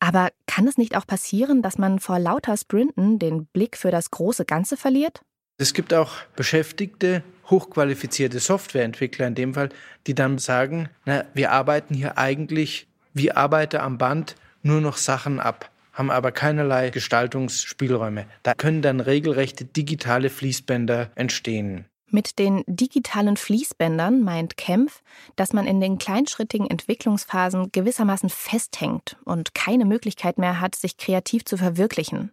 [0.00, 4.10] Aber kann es nicht auch passieren, dass man vor lauter Sprinten den Blick für das
[4.10, 5.20] große Ganze verliert?
[5.58, 9.68] Es gibt auch Beschäftigte, hochqualifizierte Softwareentwickler in dem Fall,
[10.06, 15.40] die dann sagen, na, wir arbeiten hier eigentlich wie Arbeiter am Band nur noch Sachen
[15.40, 18.26] ab, haben aber keinerlei Gestaltungsspielräume.
[18.42, 21.86] Da können dann regelrechte digitale Fließbänder entstehen.
[22.10, 25.02] Mit den digitalen Fließbändern meint Kempf,
[25.36, 31.44] dass man in den kleinschrittigen Entwicklungsphasen gewissermaßen festhängt und keine Möglichkeit mehr hat, sich kreativ
[31.44, 32.32] zu verwirklichen.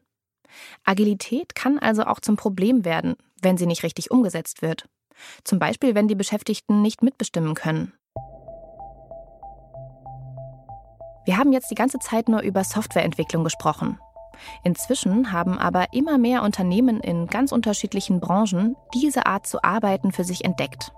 [0.84, 4.88] Agilität kann also auch zum Problem werden, wenn sie nicht richtig umgesetzt wird.
[5.43, 7.93] Zum Beispiel, wenn die Beschäftigten nicht mitbestimmen können.
[11.32, 13.97] Wir haben jetzt die ganze Zeit nur über Softwareentwicklung gesprochen.
[14.65, 20.25] Inzwischen haben aber immer mehr Unternehmen in ganz unterschiedlichen Branchen diese Art zu arbeiten für
[20.25, 20.91] sich entdeckt.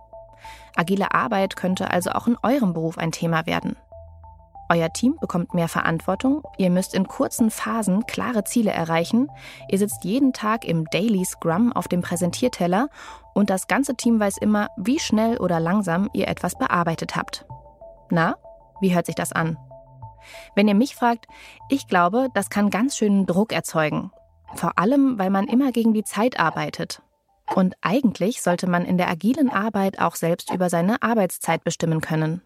[0.76, 3.76] Agile Arbeit könnte also auch in eurem Beruf ein Thema werden.
[4.70, 9.30] Euer Team bekommt mehr Verantwortung, ihr müsst in kurzen Phasen klare Ziele erreichen,
[9.70, 12.90] ihr sitzt jeden Tag im Daily Scrum auf dem Präsentierteller
[13.36, 17.46] und das ganze Team weiß immer, wie schnell oder langsam ihr etwas bearbeitet habt.
[18.10, 18.34] Na,
[18.82, 19.60] wie hört sich das an?
[20.56, 21.28] Wenn ihr mich fragt,
[21.70, 24.12] ich glaube, das kann ganz schönen Druck erzeugen.
[24.56, 27.02] Vor allem, weil man immer gegen die Zeit arbeitet.
[27.56, 32.42] Und eigentlich sollte man in der agilen Arbeit auch selbst über seine Arbeitszeit bestimmen können.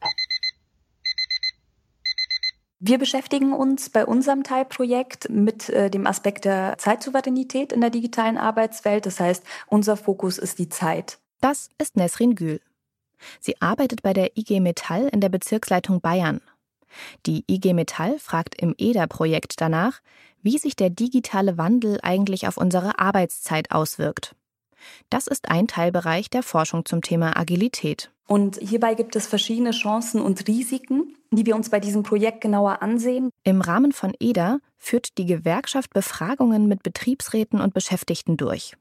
[2.80, 8.38] Wir beschäftigen uns bei unserem Teilprojekt mit äh, dem Aspekt der Zeitsouveränität in der digitalen
[8.38, 9.08] Arbeitswelt.
[9.08, 11.18] Das heißt, unser Fokus ist die Zeit.
[11.42, 12.62] Das ist Nesrin Gül.
[13.40, 16.40] Sie arbeitet bei der IG Metall in der Bezirksleitung Bayern
[17.26, 20.02] die IG Metall fragt im EDA-Projekt danach,
[20.42, 24.36] wie sich der digitale Wandel eigentlich auf unsere Arbeitszeit auswirkt.
[25.10, 28.12] Das ist ein Teilbereich der Forschung zum Thema Agilität.
[28.28, 32.82] Und hierbei gibt es verschiedene Chancen und Risiken, die wir uns bei diesem Projekt genauer
[32.82, 33.32] ansehen.
[33.44, 38.76] Im Rahmen von EDA führt die Gewerkschaft Befragungen mit Betriebsräten und Beschäftigten durch.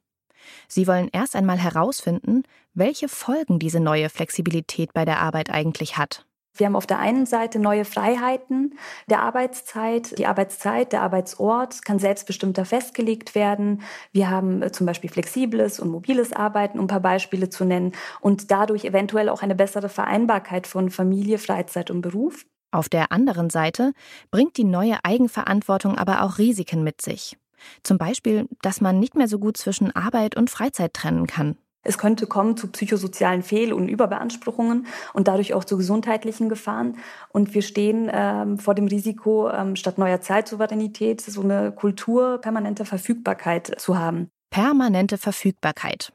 [0.68, 2.42] Sie wollen erst einmal herausfinden,
[2.74, 6.25] welche Folgen diese neue Flexibilität bei der Arbeit eigentlich hat.
[6.56, 8.78] Wir haben auf der einen Seite neue Freiheiten
[9.08, 10.18] der Arbeitszeit.
[10.18, 13.82] Die Arbeitszeit, der Arbeitsort kann selbstbestimmter festgelegt werden.
[14.12, 17.92] Wir haben äh, zum Beispiel flexibles und mobiles Arbeiten, um ein paar Beispiele zu nennen,
[18.20, 22.46] und dadurch eventuell auch eine bessere Vereinbarkeit von Familie, Freizeit und Beruf.
[22.70, 23.92] Auf der anderen Seite
[24.30, 27.36] bringt die neue Eigenverantwortung aber auch Risiken mit sich.
[27.82, 31.56] Zum Beispiel, dass man nicht mehr so gut zwischen Arbeit und Freizeit trennen kann.
[31.86, 36.98] Es könnte kommen zu psychosozialen Fehl- und Überbeanspruchungen und dadurch auch zu gesundheitlichen Gefahren.
[37.30, 42.84] Und wir stehen ähm, vor dem Risiko, ähm, statt neuer Zeitsouveränität so eine Kultur permanenter
[42.84, 44.28] Verfügbarkeit zu haben.
[44.50, 46.12] Permanente Verfügbarkeit.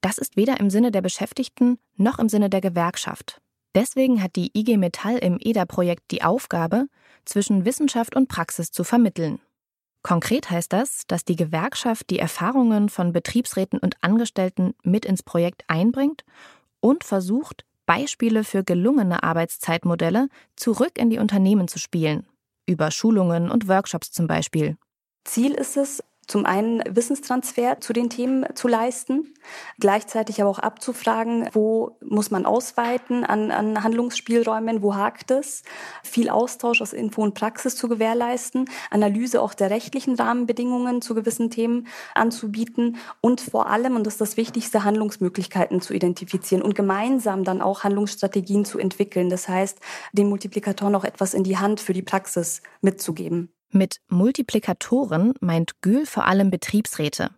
[0.00, 3.40] Das ist weder im Sinne der Beschäftigten noch im Sinne der Gewerkschaft.
[3.74, 6.86] Deswegen hat die IG Metall im EDA-Projekt die Aufgabe,
[7.26, 9.40] zwischen Wissenschaft und Praxis zu vermitteln.
[10.06, 15.64] Konkret heißt das, dass die Gewerkschaft die Erfahrungen von Betriebsräten und Angestellten mit ins Projekt
[15.66, 16.24] einbringt
[16.78, 22.24] und versucht, Beispiele für gelungene Arbeitszeitmodelle zurück in die Unternehmen zu spielen,
[22.66, 24.76] über Schulungen und Workshops zum Beispiel.
[25.24, 29.34] Ziel ist es, zum einen Wissenstransfer zu den Themen zu leisten,
[29.78, 35.62] gleichzeitig aber auch abzufragen, wo muss man ausweiten an, an Handlungsspielräumen, wo hakt es,
[36.02, 41.50] viel Austausch aus Info und Praxis zu gewährleisten, Analyse auch der rechtlichen Rahmenbedingungen zu gewissen
[41.50, 47.44] Themen anzubieten und vor allem, und das ist das Wichtigste, Handlungsmöglichkeiten zu identifizieren und gemeinsam
[47.44, 49.30] dann auch Handlungsstrategien zu entwickeln.
[49.30, 49.78] Das heißt,
[50.12, 53.55] den Multiplikatoren auch etwas in die Hand für die Praxis mitzugeben.
[53.76, 57.28] Mit Multiplikatoren meint Gül vor allem Betriebsräte.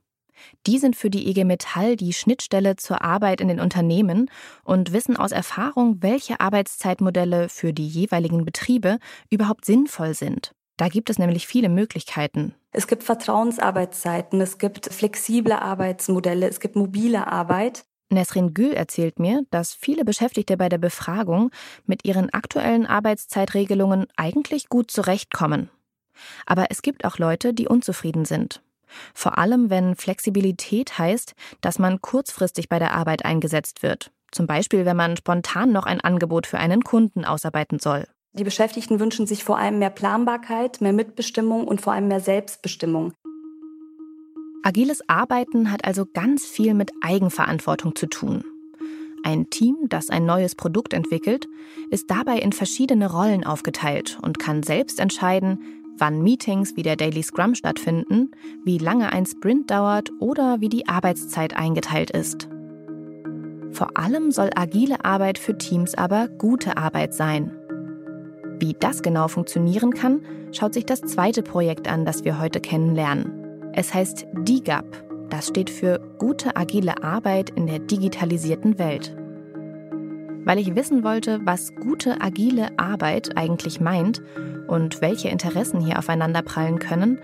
[0.68, 4.30] Die sind für die IG Metall die Schnittstelle zur Arbeit in den Unternehmen
[4.62, 10.52] und wissen aus Erfahrung, welche Arbeitszeitmodelle für die jeweiligen Betriebe überhaupt sinnvoll sind.
[10.76, 12.54] Da gibt es nämlich viele Möglichkeiten.
[12.70, 17.82] Es gibt Vertrauensarbeitszeiten, es gibt flexible Arbeitsmodelle, es gibt mobile Arbeit.
[18.10, 21.50] Nesrin Gül erzählt mir, dass viele Beschäftigte bei der Befragung
[21.84, 25.68] mit ihren aktuellen Arbeitszeitregelungen eigentlich gut zurechtkommen.
[26.46, 28.62] Aber es gibt auch Leute, die unzufrieden sind.
[29.14, 34.10] Vor allem, wenn Flexibilität heißt, dass man kurzfristig bei der Arbeit eingesetzt wird.
[34.30, 38.06] Zum Beispiel, wenn man spontan noch ein Angebot für einen Kunden ausarbeiten soll.
[38.32, 43.12] Die Beschäftigten wünschen sich vor allem mehr Planbarkeit, mehr Mitbestimmung und vor allem mehr Selbstbestimmung.
[44.62, 48.44] Agiles Arbeiten hat also ganz viel mit Eigenverantwortung zu tun.
[49.24, 51.48] Ein Team, das ein neues Produkt entwickelt,
[51.90, 57.22] ist dabei in verschiedene Rollen aufgeteilt und kann selbst entscheiden, wann Meetings wie der Daily
[57.22, 58.30] Scrum stattfinden,
[58.64, 62.48] wie lange ein Sprint dauert oder wie die Arbeitszeit eingeteilt ist.
[63.70, 67.52] Vor allem soll agile Arbeit für Teams aber gute Arbeit sein.
[68.58, 70.22] Wie das genau funktionieren kann,
[70.52, 73.70] schaut sich das zweite Projekt an, das wir heute kennenlernen.
[73.72, 75.04] Es heißt DIGAP.
[75.30, 79.14] Das steht für gute agile Arbeit in der digitalisierten Welt.
[80.44, 84.22] Weil ich wissen wollte, was gute agile Arbeit eigentlich meint
[84.68, 87.20] und welche Interessen hier aufeinanderprallen können,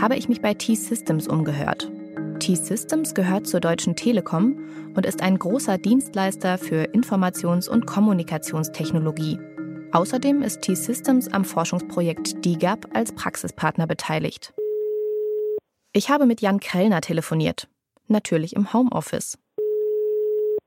[0.00, 1.90] habe ich mich bei T-Systems umgehört.
[2.38, 4.58] T-Systems gehört zur Deutschen Telekom
[4.94, 9.38] und ist ein großer Dienstleister für Informations- und Kommunikationstechnologie.
[9.92, 14.52] Außerdem ist T-Systems am Forschungsprojekt DIGAP als Praxispartner beteiligt.
[15.92, 17.68] Ich habe mit Jan Krellner telefoniert,
[18.08, 19.38] natürlich im Homeoffice.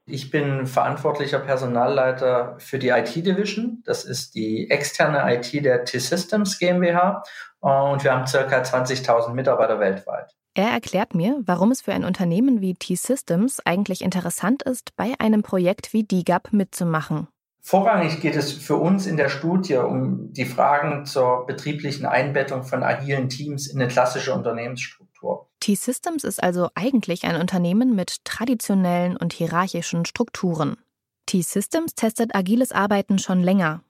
[0.10, 3.84] Ich bin verantwortlicher Personalleiter für die IT-Division.
[3.86, 7.24] Das ist die externe IT der T-Systems GmbH.
[7.60, 10.34] Und wir haben circa 20.000 Mitarbeiter weltweit.
[10.54, 15.44] Er erklärt mir, warum es für ein Unternehmen wie T-Systems eigentlich interessant ist, bei einem
[15.44, 17.28] Projekt wie DIGAP mitzumachen.
[17.60, 22.82] Vorrangig geht es für uns in der Studie um die Fragen zur betrieblichen Einbettung von
[22.82, 25.07] agilen Teams in eine klassische Unternehmensstruktur.
[25.60, 30.78] T-Systems ist also eigentlich ein Unternehmen mit traditionellen und hierarchischen Strukturen.
[31.26, 33.84] T-Systems testet agiles Arbeiten schon länger.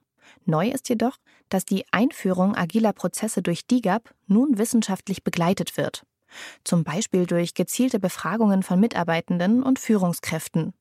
[0.46, 1.18] Neu ist jedoch,
[1.50, 6.04] dass die Einführung agiler Prozesse durch DIGAP nun wissenschaftlich begleitet wird.
[6.64, 10.74] Zum Beispiel durch gezielte Befragungen von Mitarbeitenden und Führungskräften.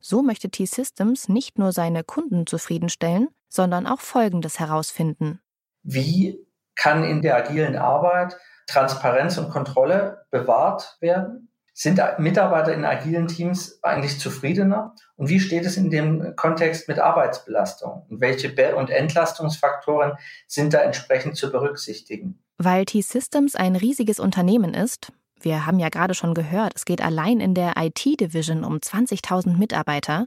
[0.00, 5.40] So möchte T-Systems nicht nur seine Kunden zufriedenstellen, sondern auch Folgendes herausfinden.
[5.82, 6.38] Wie
[6.74, 8.36] kann in der agilen Arbeit
[8.66, 11.48] Transparenz und Kontrolle bewahrt werden?
[11.76, 14.94] Sind Mitarbeiter in agilen Teams eigentlich zufriedener?
[15.16, 18.06] Und wie steht es in dem Kontext mit Arbeitsbelastung?
[18.08, 20.12] Und welche Be und Entlastungsfaktoren
[20.46, 22.38] sind da entsprechend zu berücksichtigen?
[22.58, 27.40] Weil T-Systems ein riesiges Unternehmen ist, wir haben ja gerade schon gehört, es geht allein
[27.40, 30.26] in der IT-Division um 20.000 Mitarbeiter,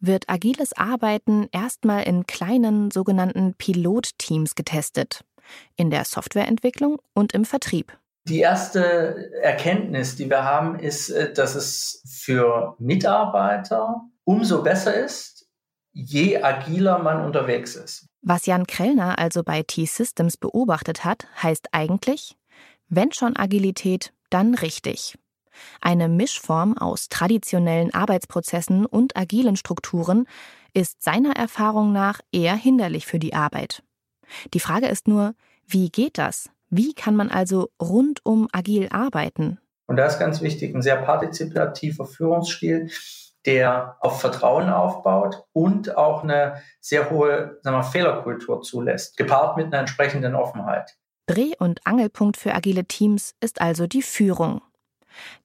[0.00, 5.24] wird agiles Arbeiten erstmal in kleinen sogenannten Pilotteams getestet,
[5.76, 7.96] in der Softwareentwicklung und im Vertrieb.
[8.28, 15.46] Die erste Erkenntnis, die wir haben, ist, äh, dass es für Mitarbeiter umso besser ist,
[15.92, 18.06] je agiler man unterwegs ist.
[18.22, 22.36] Was Jan Krellner also bei T-Systems beobachtet hat, heißt eigentlich,
[22.88, 25.16] wenn schon Agilität, dann richtig.
[25.80, 30.26] Eine Mischform aus traditionellen Arbeitsprozessen und agilen Strukturen
[30.74, 33.82] ist seiner Erfahrung nach eher hinderlich für die Arbeit.
[34.54, 35.34] Die Frage ist nur,
[35.66, 36.50] wie geht das?
[36.70, 39.58] Wie kann man also rundum agil arbeiten?
[39.86, 42.90] Und da ist ganz wichtig ein sehr partizipativer Führungsstil,
[43.46, 49.78] der auf Vertrauen aufbaut und auch eine sehr hohe wir, Fehlerkultur zulässt, gepaart mit einer
[49.78, 50.96] entsprechenden Offenheit.
[51.26, 54.62] Dreh- und Angelpunkt für agile Teams ist also die Führung.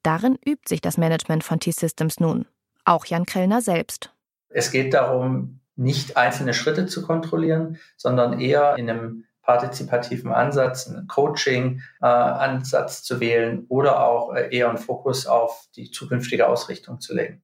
[0.04, 2.46] Darin übt sich das Management von T-Systems nun.
[2.86, 4.12] Auch Jan Krellner selbst.
[4.50, 11.08] Es geht darum, nicht einzelne Schritte zu kontrollieren, sondern eher in einem partizipativen Ansatz, einen
[11.08, 17.16] Coaching-Ansatz äh, zu wählen oder auch äh, eher einen Fokus auf die zukünftige Ausrichtung zu
[17.16, 17.42] legen.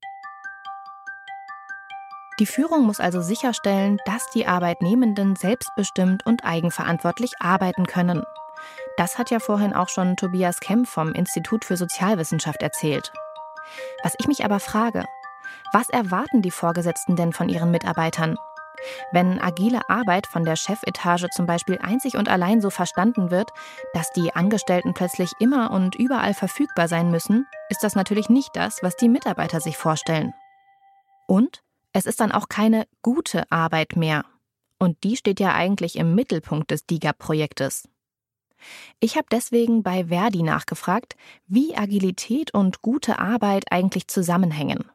[2.40, 8.24] Die Führung muss also sicherstellen, dass die Arbeitnehmenden selbstbestimmt und eigenverantwortlich arbeiten können.
[8.96, 13.12] Das hat ja vorhin auch schon Tobias Kemp vom Institut für Sozialwissenschaft erzählt.
[14.04, 15.06] Was ich mich aber frage,
[15.74, 18.38] was erwarten die Vorgesetzten denn von ihren Mitarbeitern?
[19.12, 23.50] Wenn agile Arbeit von der Chefetage zum Beispiel einzig und allein so verstanden wird,
[23.94, 28.80] dass die Angestellten plötzlich immer und überall verfügbar sein müssen, ist das natürlich nicht das,
[28.84, 30.34] was die Mitarbeiter sich vorstellen.
[31.28, 34.24] Und es ist dann auch keine gute Arbeit mehr.
[34.80, 37.90] Und die steht ja eigentlich im Mittelpunkt des DIGA-Projektes.
[39.00, 41.16] Ich habe deswegen bei Verdi nachgefragt,
[41.48, 44.90] wie Agilität und gute Arbeit eigentlich zusammenhängen.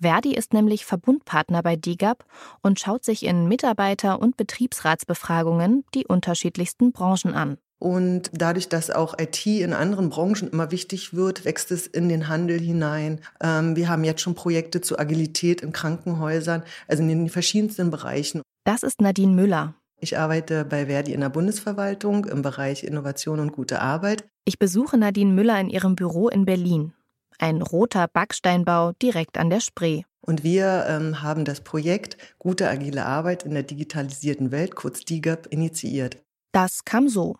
[0.00, 2.24] Verdi ist nämlich Verbundpartner bei DIGAP
[2.62, 7.58] und schaut sich in Mitarbeiter- und Betriebsratsbefragungen die unterschiedlichsten Branchen an.
[7.78, 12.26] Und dadurch, dass auch IT in anderen Branchen immer wichtig wird, wächst es in den
[12.26, 13.20] Handel hinein.
[13.40, 18.42] Ähm, wir haben jetzt schon Projekte zur Agilität in Krankenhäusern, also in den verschiedensten Bereichen.
[18.64, 19.74] Das ist Nadine Müller.
[20.00, 24.24] Ich arbeite bei Verdi in der Bundesverwaltung im Bereich Innovation und gute Arbeit.
[24.44, 26.92] Ich besuche Nadine Müller in ihrem Büro in Berlin.
[27.38, 30.02] Ein roter Backsteinbau direkt an der Spree.
[30.20, 35.46] Und wir ähm, haben das Projekt Gute agile Arbeit in der digitalisierten Welt, kurz DIGAP,
[35.46, 36.18] initiiert.
[36.52, 37.36] Das kam so.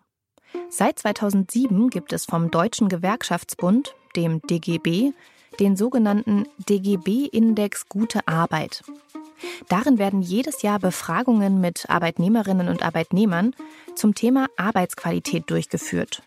[0.69, 5.11] Seit 2007 gibt es vom Deutschen Gewerkschaftsbund, dem DGB,
[5.59, 8.83] den sogenannten DGB-Index Gute Arbeit.
[9.67, 13.55] Darin werden jedes Jahr Befragungen mit Arbeitnehmerinnen und Arbeitnehmern
[13.95, 16.23] zum Thema Arbeitsqualität durchgeführt.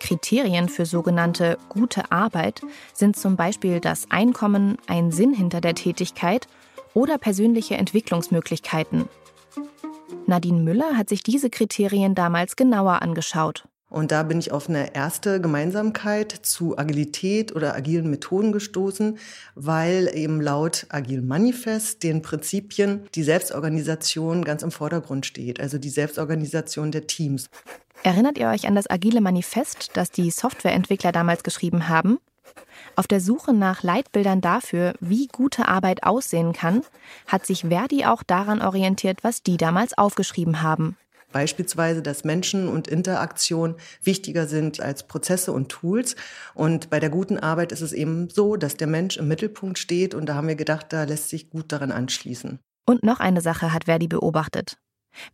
[0.00, 2.62] Kriterien für sogenannte gute Arbeit
[2.92, 6.46] sind zum Beispiel das Einkommen, ein Sinn hinter der Tätigkeit
[6.94, 9.08] oder persönliche Entwicklungsmöglichkeiten.
[10.26, 13.64] Nadine Müller hat sich diese Kriterien damals genauer angeschaut.
[13.90, 19.18] Und da bin ich auf eine erste Gemeinsamkeit zu Agilität oder agilen Methoden gestoßen,
[19.56, 25.90] weil eben laut Agil Manifest den Prinzipien die Selbstorganisation ganz im Vordergrund steht, also die
[25.90, 27.50] Selbstorganisation der Teams.
[28.02, 32.18] Erinnert ihr euch an das agile Manifest, das die Softwareentwickler damals geschrieben haben?
[32.96, 36.82] Auf der Suche nach Leitbildern dafür, wie gute Arbeit aussehen kann,
[37.26, 40.96] hat sich Verdi auch daran orientiert, was die damals aufgeschrieben haben.
[41.32, 46.16] Beispielsweise, dass Menschen und Interaktion wichtiger sind als Prozesse und Tools.
[46.54, 50.14] Und bei der guten Arbeit ist es eben so, dass der Mensch im Mittelpunkt steht.
[50.14, 52.58] Und da haben wir gedacht, da lässt sich gut daran anschließen.
[52.86, 54.76] Und noch eine Sache hat Verdi beobachtet.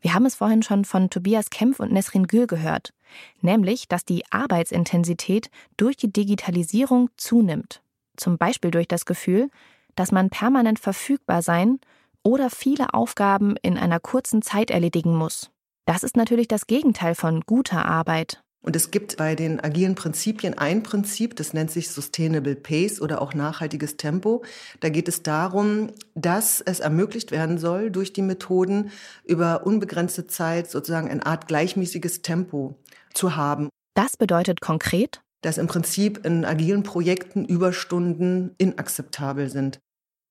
[0.01, 2.93] Wir haben es vorhin schon von Tobias Kempf und Nesrin Gül gehört,
[3.41, 7.83] nämlich, dass die Arbeitsintensität durch die Digitalisierung zunimmt.
[8.17, 9.51] Zum Beispiel durch das Gefühl,
[9.95, 11.79] dass man permanent verfügbar sein
[12.23, 15.51] oder viele Aufgaben in einer kurzen Zeit erledigen muss.
[15.87, 18.43] Das ist natürlich das Gegenteil von guter Arbeit.
[18.61, 23.23] Und es gibt bei den agilen Prinzipien ein Prinzip, das nennt sich Sustainable Pace oder
[23.23, 24.43] auch nachhaltiges Tempo.
[24.81, 28.91] Da geht es darum, dass es ermöglicht werden soll, durch die Methoden
[29.25, 32.75] über unbegrenzte Zeit sozusagen eine Art gleichmäßiges Tempo
[33.15, 33.69] zu haben.
[33.95, 39.79] Das bedeutet konkret, dass im Prinzip in agilen Projekten Überstunden inakzeptabel sind.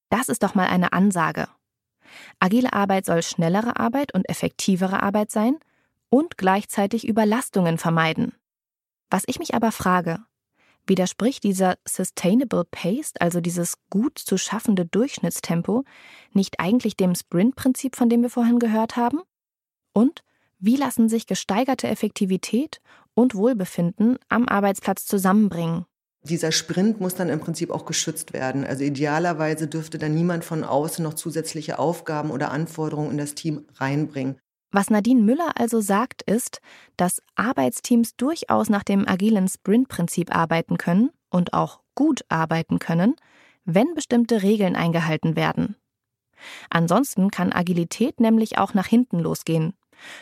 [0.09, 1.47] Das ist doch mal eine Ansage.
[2.39, 5.57] Agile Arbeit soll schnellere Arbeit und effektivere Arbeit sein
[6.09, 8.33] und gleichzeitig Überlastungen vermeiden.
[9.09, 10.19] Was ich mich aber frage,
[10.87, 15.83] widerspricht dieser Sustainable Pace, also dieses gut zu schaffende Durchschnittstempo,
[16.31, 19.21] nicht eigentlich dem Sprint-Prinzip, von dem wir vorhin gehört haben?
[19.93, 20.23] Und
[20.59, 22.81] wie lassen sich gesteigerte Effektivität
[23.13, 25.85] und Wohlbefinden am Arbeitsplatz zusammenbringen?
[26.25, 28.65] Dieser Sprint muss dann im Prinzip auch geschützt werden.
[28.65, 33.65] Also idealerweise dürfte dann niemand von außen noch zusätzliche Aufgaben oder Anforderungen in das Team
[33.75, 34.37] reinbringen.
[34.71, 36.59] Was Nadine Müller also sagt, ist,
[36.97, 43.15] dass Arbeitsteams durchaus nach dem agilen Sprint-Prinzip arbeiten können und auch gut arbeiten können,
[43.63, 45.75] wenn bestimmte Regeln eingehalten werden.
[46.69, 49.73] Ansonsten kann Agilität nämlich auch nach hinten losgehen.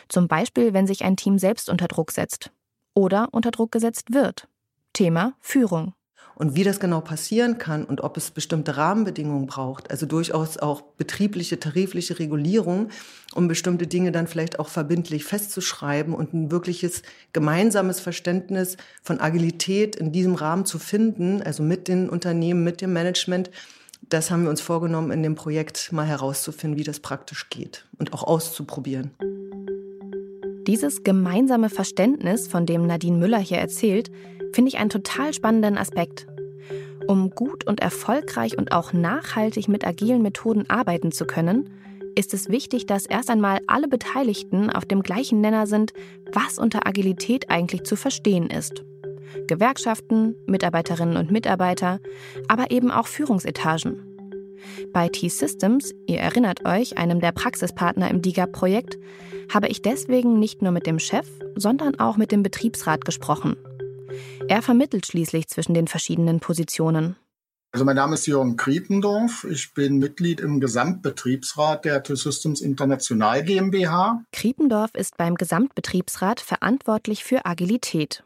[0.08, 2.52] Zum Beispiel, wenn sich ein Team selbst unter Druck setzt
[2.94, 4.48] oder unter Druck gesetzt wird.
[4.94, 5.92] Thema Führung.
[6.36, 10.82] Und wie das genau passieren kann und ob es bestimmte Rahmenbedingungen braucht, also durchaus auch
[10.82, 12.88] betriebliche, tarifliche Regulierung,
[13.34, 19.94] um bestimmte Dinge dann vielleicht auch verbindlich festzuschreiben und ein wirkliches gemeinsames Verständnis von Agilität
[19.94, 23.50] in diesem Rahmen zu finden, also mit den Unternehmen, mit dem Management,
[24.08, 28.12] das haben wir uns vorgenommen, in dem Projekt mal herauszufinden, wie das praktisch geht und
[28.12, 29.12] auch auszuprobieren.
[30.66, 34.10] Dieses gemeinsame Verständnis, von dem Nadine Müller hier erzählt,
[34.54, 36.26] finde ich einen total spannenden Aspekt.
[37.06, 41.68] Um gut und erfolgreich und auch nachhaltig mit agilen Methoden arbeiten zu können,
[42.14, 45.92] ist es wichtig, dass erst einmal alle Beteiligten auf dem gleichen Nenner sind,
[46.32, 48.84] was unter Agilität eigentlich zu verstehen ist.
[49.48, 51.98] Gewerkschaften, Mitarbeiterinnen und Mitarbeiter,
[52.46, 54.00] aber eben auch Führungsetagen.
[54.92, 58.98] Bei T-Systems, ihr erinnert euch, einem der Praxispartner im DIGA-Projekt,
[59.52, 61.26] habe ich deswegen nicht nur mit dem Chef,
[61.56, 63.56] sondern auch mit dem Betriebsrat gesprochen.
[64.48, 67.16] Er vermittelt schließlich zwischen den verschiedenen Positionen.
[67.72, 69.44] Also mein Name ist Jürgen Kriependorf.
[69.50, 74.22] Ich bin Mitglied im Gesamtbetriebsrat der T-Systems International GmbH.
[74.32, 78.22] Kriependorf ist beim Gesamtbetriebsrat verantwortlich für Agilität.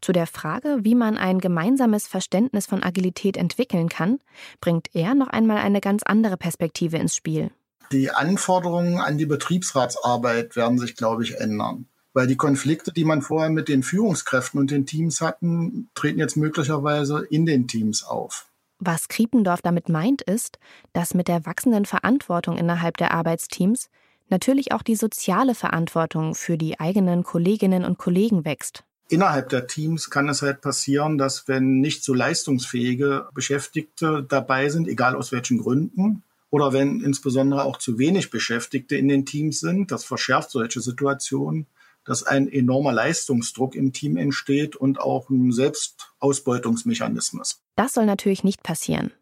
[0.00, 4.18] Zu der Frage, wie man ein gemeinsames Verständnis von Agilität entwickeln kann,
[4.60, 7.50] bringt er noch einmal eine ganz andere Perspektive ins Spiel.
[7.92, 11.86] Die Anforderungen an die Betriebsratsarbeit werden sich, glaube ich, ändern.
[12.20, 16.36] Weil die Konflikte, die man vorher mit den Führungskräften und den Teams hatten, treten jetzt
[16.36, 18.46] möglicherweise in den Teams auf.
[18.78, 20.58] Was Kriependorf damit meint, ist,
[20.92, 23.88] dass mit der wachsenden Verantwortung innerhalb der Arbeitsteams
[24.28, 28.84] natürlich auch die soziale Verantwortung für die eigenen Kolleginnen und Kollegen wächst.
[29.08, 34.88] Innerhalb der Teams kann es halt passieren, dass wenn nicht so leistungsfähige Beschäftigte dabei sind,
[34.88, 39.90] egal aus welchen Gründen, oder wenn insbesondere auch zu wenig Beschäftigte in den Teams sind,
[39.90, 41.66] das verschärft solche Situationen,
[42.04, 47.62] dass ein enormer Leistungsdruck im Team entsteht und auch ein Selbstausbeutungsmechanismus.
[47.76, 49.12] Das soll natürlich nicht passieren.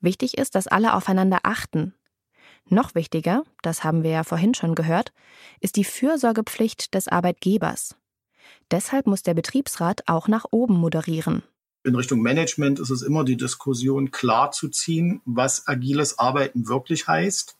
[0.00, 1.94] Wichtig ist, dass alle aufeinander achten.
[2.68, 5.12] Noch wichtiger, das haben wir ja vorhin schon gehört,
[5.60, 7.96] ist die Fürsorgepflicht des Arbeitgebers.
[8.70, 11.42] Deshalb muss der Betriebsrat auch nach oben moderieren.
[11.82, 17.08] In Richtung Management ist es immer die Diskussion klar zu ziehen, was agiles Arbeiten wirklich
[17.08, 17.56] heißt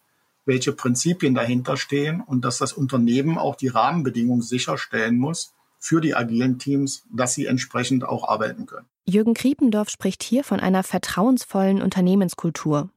[0.50, 6.16] welche Prinzipien dahinter stehen und dass das Unternehmen auch die Rahmenbedingungen sicherstellen muss für die
[6.16, 8.86] agilen Teams, dass sie entsprechend auch arbeiten können.
[9.08, 12.90] Jürgen Kriependorf spricht hier von einer vertrauensvollen Unternehmenskultur.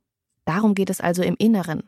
[0.45, 1.83] Darum geht es also im Inneren.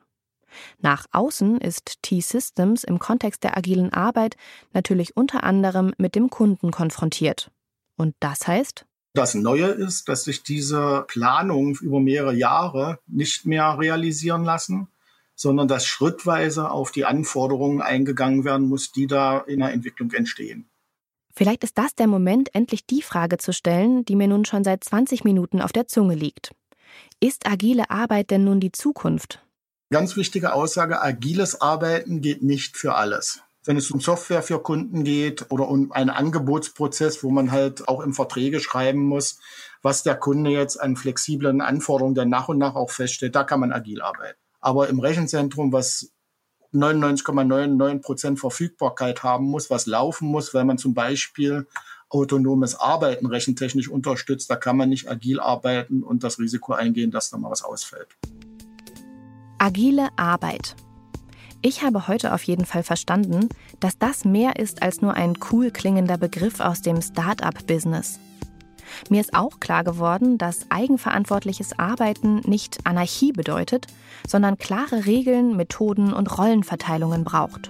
[0.82, 4.38] Nach außen ist T-Systems im Kontext der agilen Arbeit
[4.72, 7.50] natürlich unter anderem mit dem Kunden konfrontiert.
[7.98, 8.86] Und das heißt?
[9.16, 14.90] Das Neue ist, dass sich diese Planungen über mehrere Jahre nicht mehr realisieren lassen,
[15.36, 20.70] sondern dass schrittweise auf die Anforderungen eingegangen werden muss, die da in der Entwicklung entstehen.
[21.36, 24.84] Vielleicht ist das der Moment, endlich die Frage zu stellen, die mir nun schon seit
[24.84, 26.52] 20 Minuten auf der Zunge liegt.
[27.20, 29.46] Ist agile Arbeit denn nun die Zukunft?
[29.92, 33.42] Ganz wichtige Aussage, agiles Arbeiten geht nicht für alles.
[33.66, 38.00] Wenn es um Software für Kunden geht oder um einen Angebotsprozess, wo man halt auch
[38.02, 39.40] im Verträge schreiben muss,
[39.82, 43.60] was der Kunde jetzt an flexiblen Anforderungen dann nach und nach auch feststellt, da kann
[43.60, 44.40] man agil arbeiten.
[44.66, 46.12] Aber im Rechenzentrum, was
[46.74, 51.68] 99,99 Prozent Verfügbarkeit haben muss, was laufen muss, weil man zum Beispiel
[52.10, 57.30] autonomes Arbeiten rechentechnisch unterstützt, da kann man nicht agil arbeiten und das Risiko eingehen, dass
[57.30, 58.18] da mal was ausfällt.
[59.60, 60.76] Agile Arbeit.
[61.62, 63.50] Ich habe heute auf jeden Fall verstanden,
[63.80, 68.20] dass das mehr ist als nur ein cool klingender Begriff aus dem Start-up-Business.
[69.10, 73.88] Mir ist auch klar geworden, dass eigenverantwortliches Arbeiten nicht Anarchie bedeutet,
[74.28, 77.70] sondern klare Regeln, Methoden und Rollenverteilungen braucht.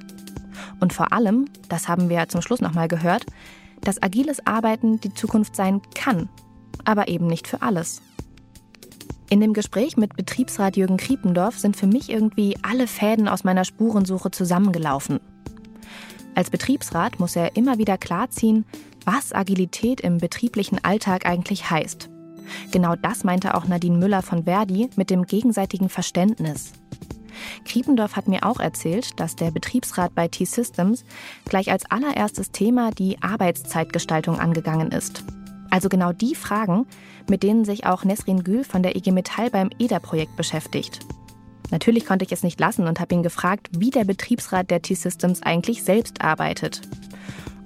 [0.79, 3.25] Und vor allem, das haben wir zum Schluss nochmal gehört,
[3.81, 6.29] dass agiles Arbeiten die Zukunft sein kann,
[6.83, 8.01] aber eben nicht für alles.
[9.29, 13.65] In dem Gespräch mit Betriebsrat Jürgen Kriependorf sind für mich irgendwie alle Fäden aus meiner
[13.65, 15.19] Spurensuche zusammengelaufen.
[16.35, 18.65] Als Betriebsrat muss er immer wieder klarziehen,
[19.05, 22.09] was Agilität im betrieblichen Alltag eigentlich heißt.
[22.71, 26.73] Genau das meinte auch Nadine Müller von Verdi mit dem gegenseitigen Verständnis.
[27.65, 31.03] Kriependorf hat mir auch erzählt, dass der Betriebsrat bei T-Systems
[31.45, 35.23] gleich als allererstes Thema die Arbeitszeitgestaltung angegangen ist.
[35.69, 36.85] Also genau die Fragen,
[37.29, 40.99] mit denen sich auch Nesrin Gül von der IG Metall beim EDA-Projekt beschäftigt.
[41.71, 45.41] Natürlich konnte ich es nicht lassen und habe ihn gefragt, wie der Betriebsrat der T-Systems
[45.41, 46.81] eigentlich selbst arbeitet.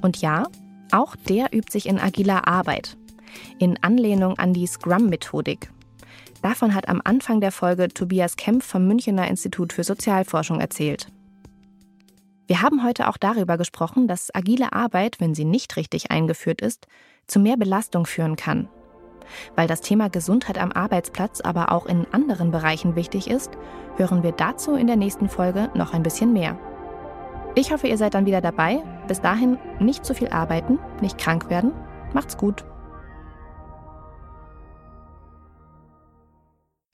[0.01, 0.47] Und ja,
[0.91, 2.97] auch der übt sich in agiler Arbeit,
[3.57, 5.71] in Anlehnung an die Scrum-Methodik.
[6.41, 11.07] Davon hat am Anfang der Folge Tobias Kempf vom Münchener Institut für Sozialforschung erzählt.
[12.47, 16.87] Wir haben heute auch darüber gesprochen, dass agile Arbeit, wenn sie nicht richtig eingeführt ist,
[17.27, 18.69] zu mehr Belastung führen kann.
[19.55, 23.51] Weil das Thema Gesundheit am Arbeitsplatz aber auch in anderen Bereichen wichtig ist,
[23.97, 26.57] hören wir dazu in der nächsten Folge noch ein bisschen mehr.
[27.59, 28.81] Ich hoffe, ihr seid dann wieder dabei.
[29.09, 31.73] Bis dahin nicht zu viel arbeiten, nicht krank werden.
[32.13, 32.63] Macht's gut.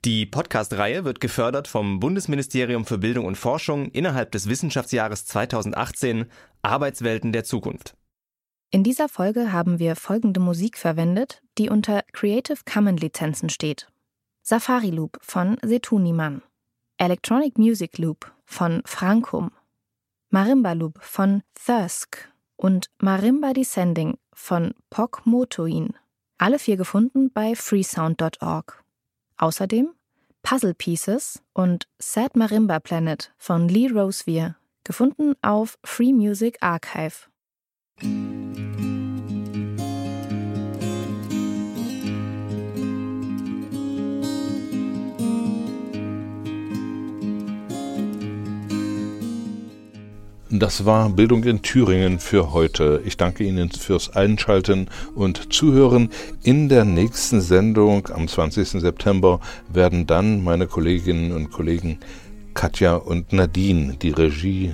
[0.04, 6.26] Die Podcast-Reihe wird gefördert vom Bundesministerium für Bildung und Forschung innerhalb des Wissenschaftsjahres 2018
[6.64, 7.96] Arbeitswelten der Zukunft.
[8.72, 13.88] In dieser Folge haben wir folgende Musik verwendet, die unter Creative Commons Lizenzen steht.
[14.42, 16.42] Safari Loop von Setuniman,
[16.98, 19.52] Electronic Music Loop von Frankum,
[20.36, 25.94] Marimba Loop von Thirsk und Marimba Descending von Pok Motoin.
[26.38, 28.84] Alle vier gefunden bei freesound.org.
[29.38, 29.94] Außerdem
[30.44, 37.30] Puzzle Pieces und Sad Marimba Planet von Lee Rosevear, gefunden auf Free Music Archive.
[50.60, 53.02] Das war Bildung in Thüringen für heute.
[53.04, 56.10] Ich danke Ihnen fürs Einschalten und Zuhören.
[56.44, 58.70] In der nächsten Sendung am 20.
[58.70, 62.00] September werden dann meine Kolleginnen und Kollegen
[62.54, 64.72] Katja und Nadine die Regie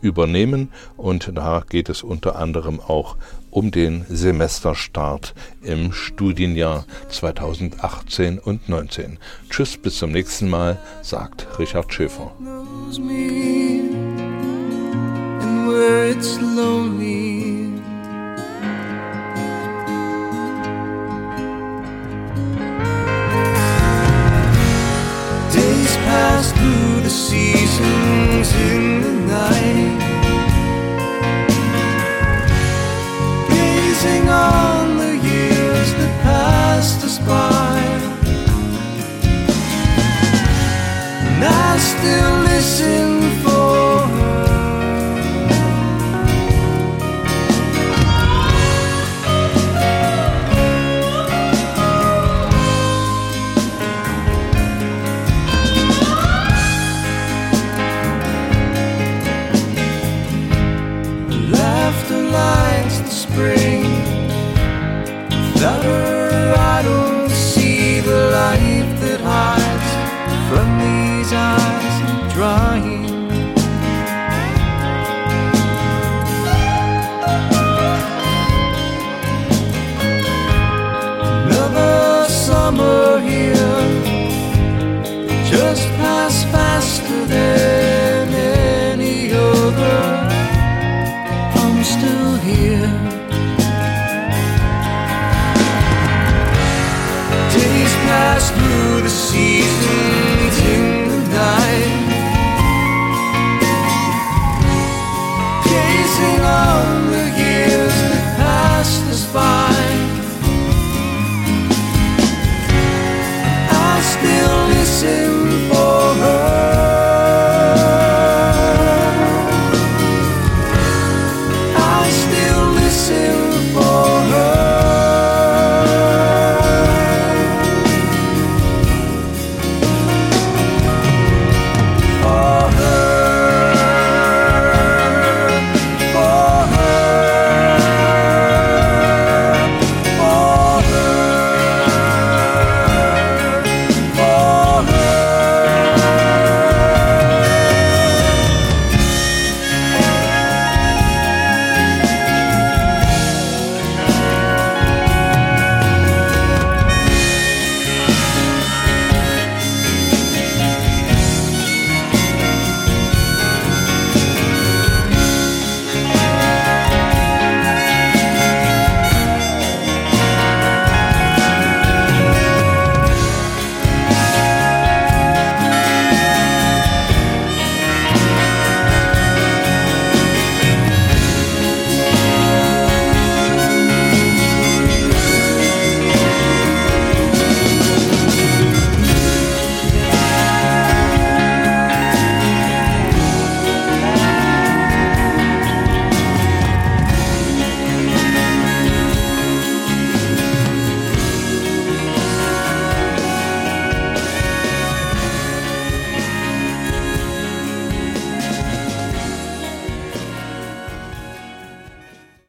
[0.00, 3.16] übernehmen und da geht es unter anderem auch
[3.50, 9.18] um den Semesterstart im Studienjahr 2018 und 19.
[9.48, 12.32] Tschüss, bis zum nächsten Mal, sagt Richard Schäfer.
[15.74, 17.72] Where it's lonely.
[25.52, 29.98] Days pass through the seasons in the night,
[33.48, 37.74] gazing on the years that passed us by.
[41.30, 43.06] And I still listen
[43.42, 43.53] for
[65.64, 69.90] Her, I don't see the life that hides
[70.48, 71.96] from these eyes
[72.34, 73.04] drying.
[81.46, 83.80] Another summer here
[85.50, 87.26] just passed faster
[98.52, 98.93] You.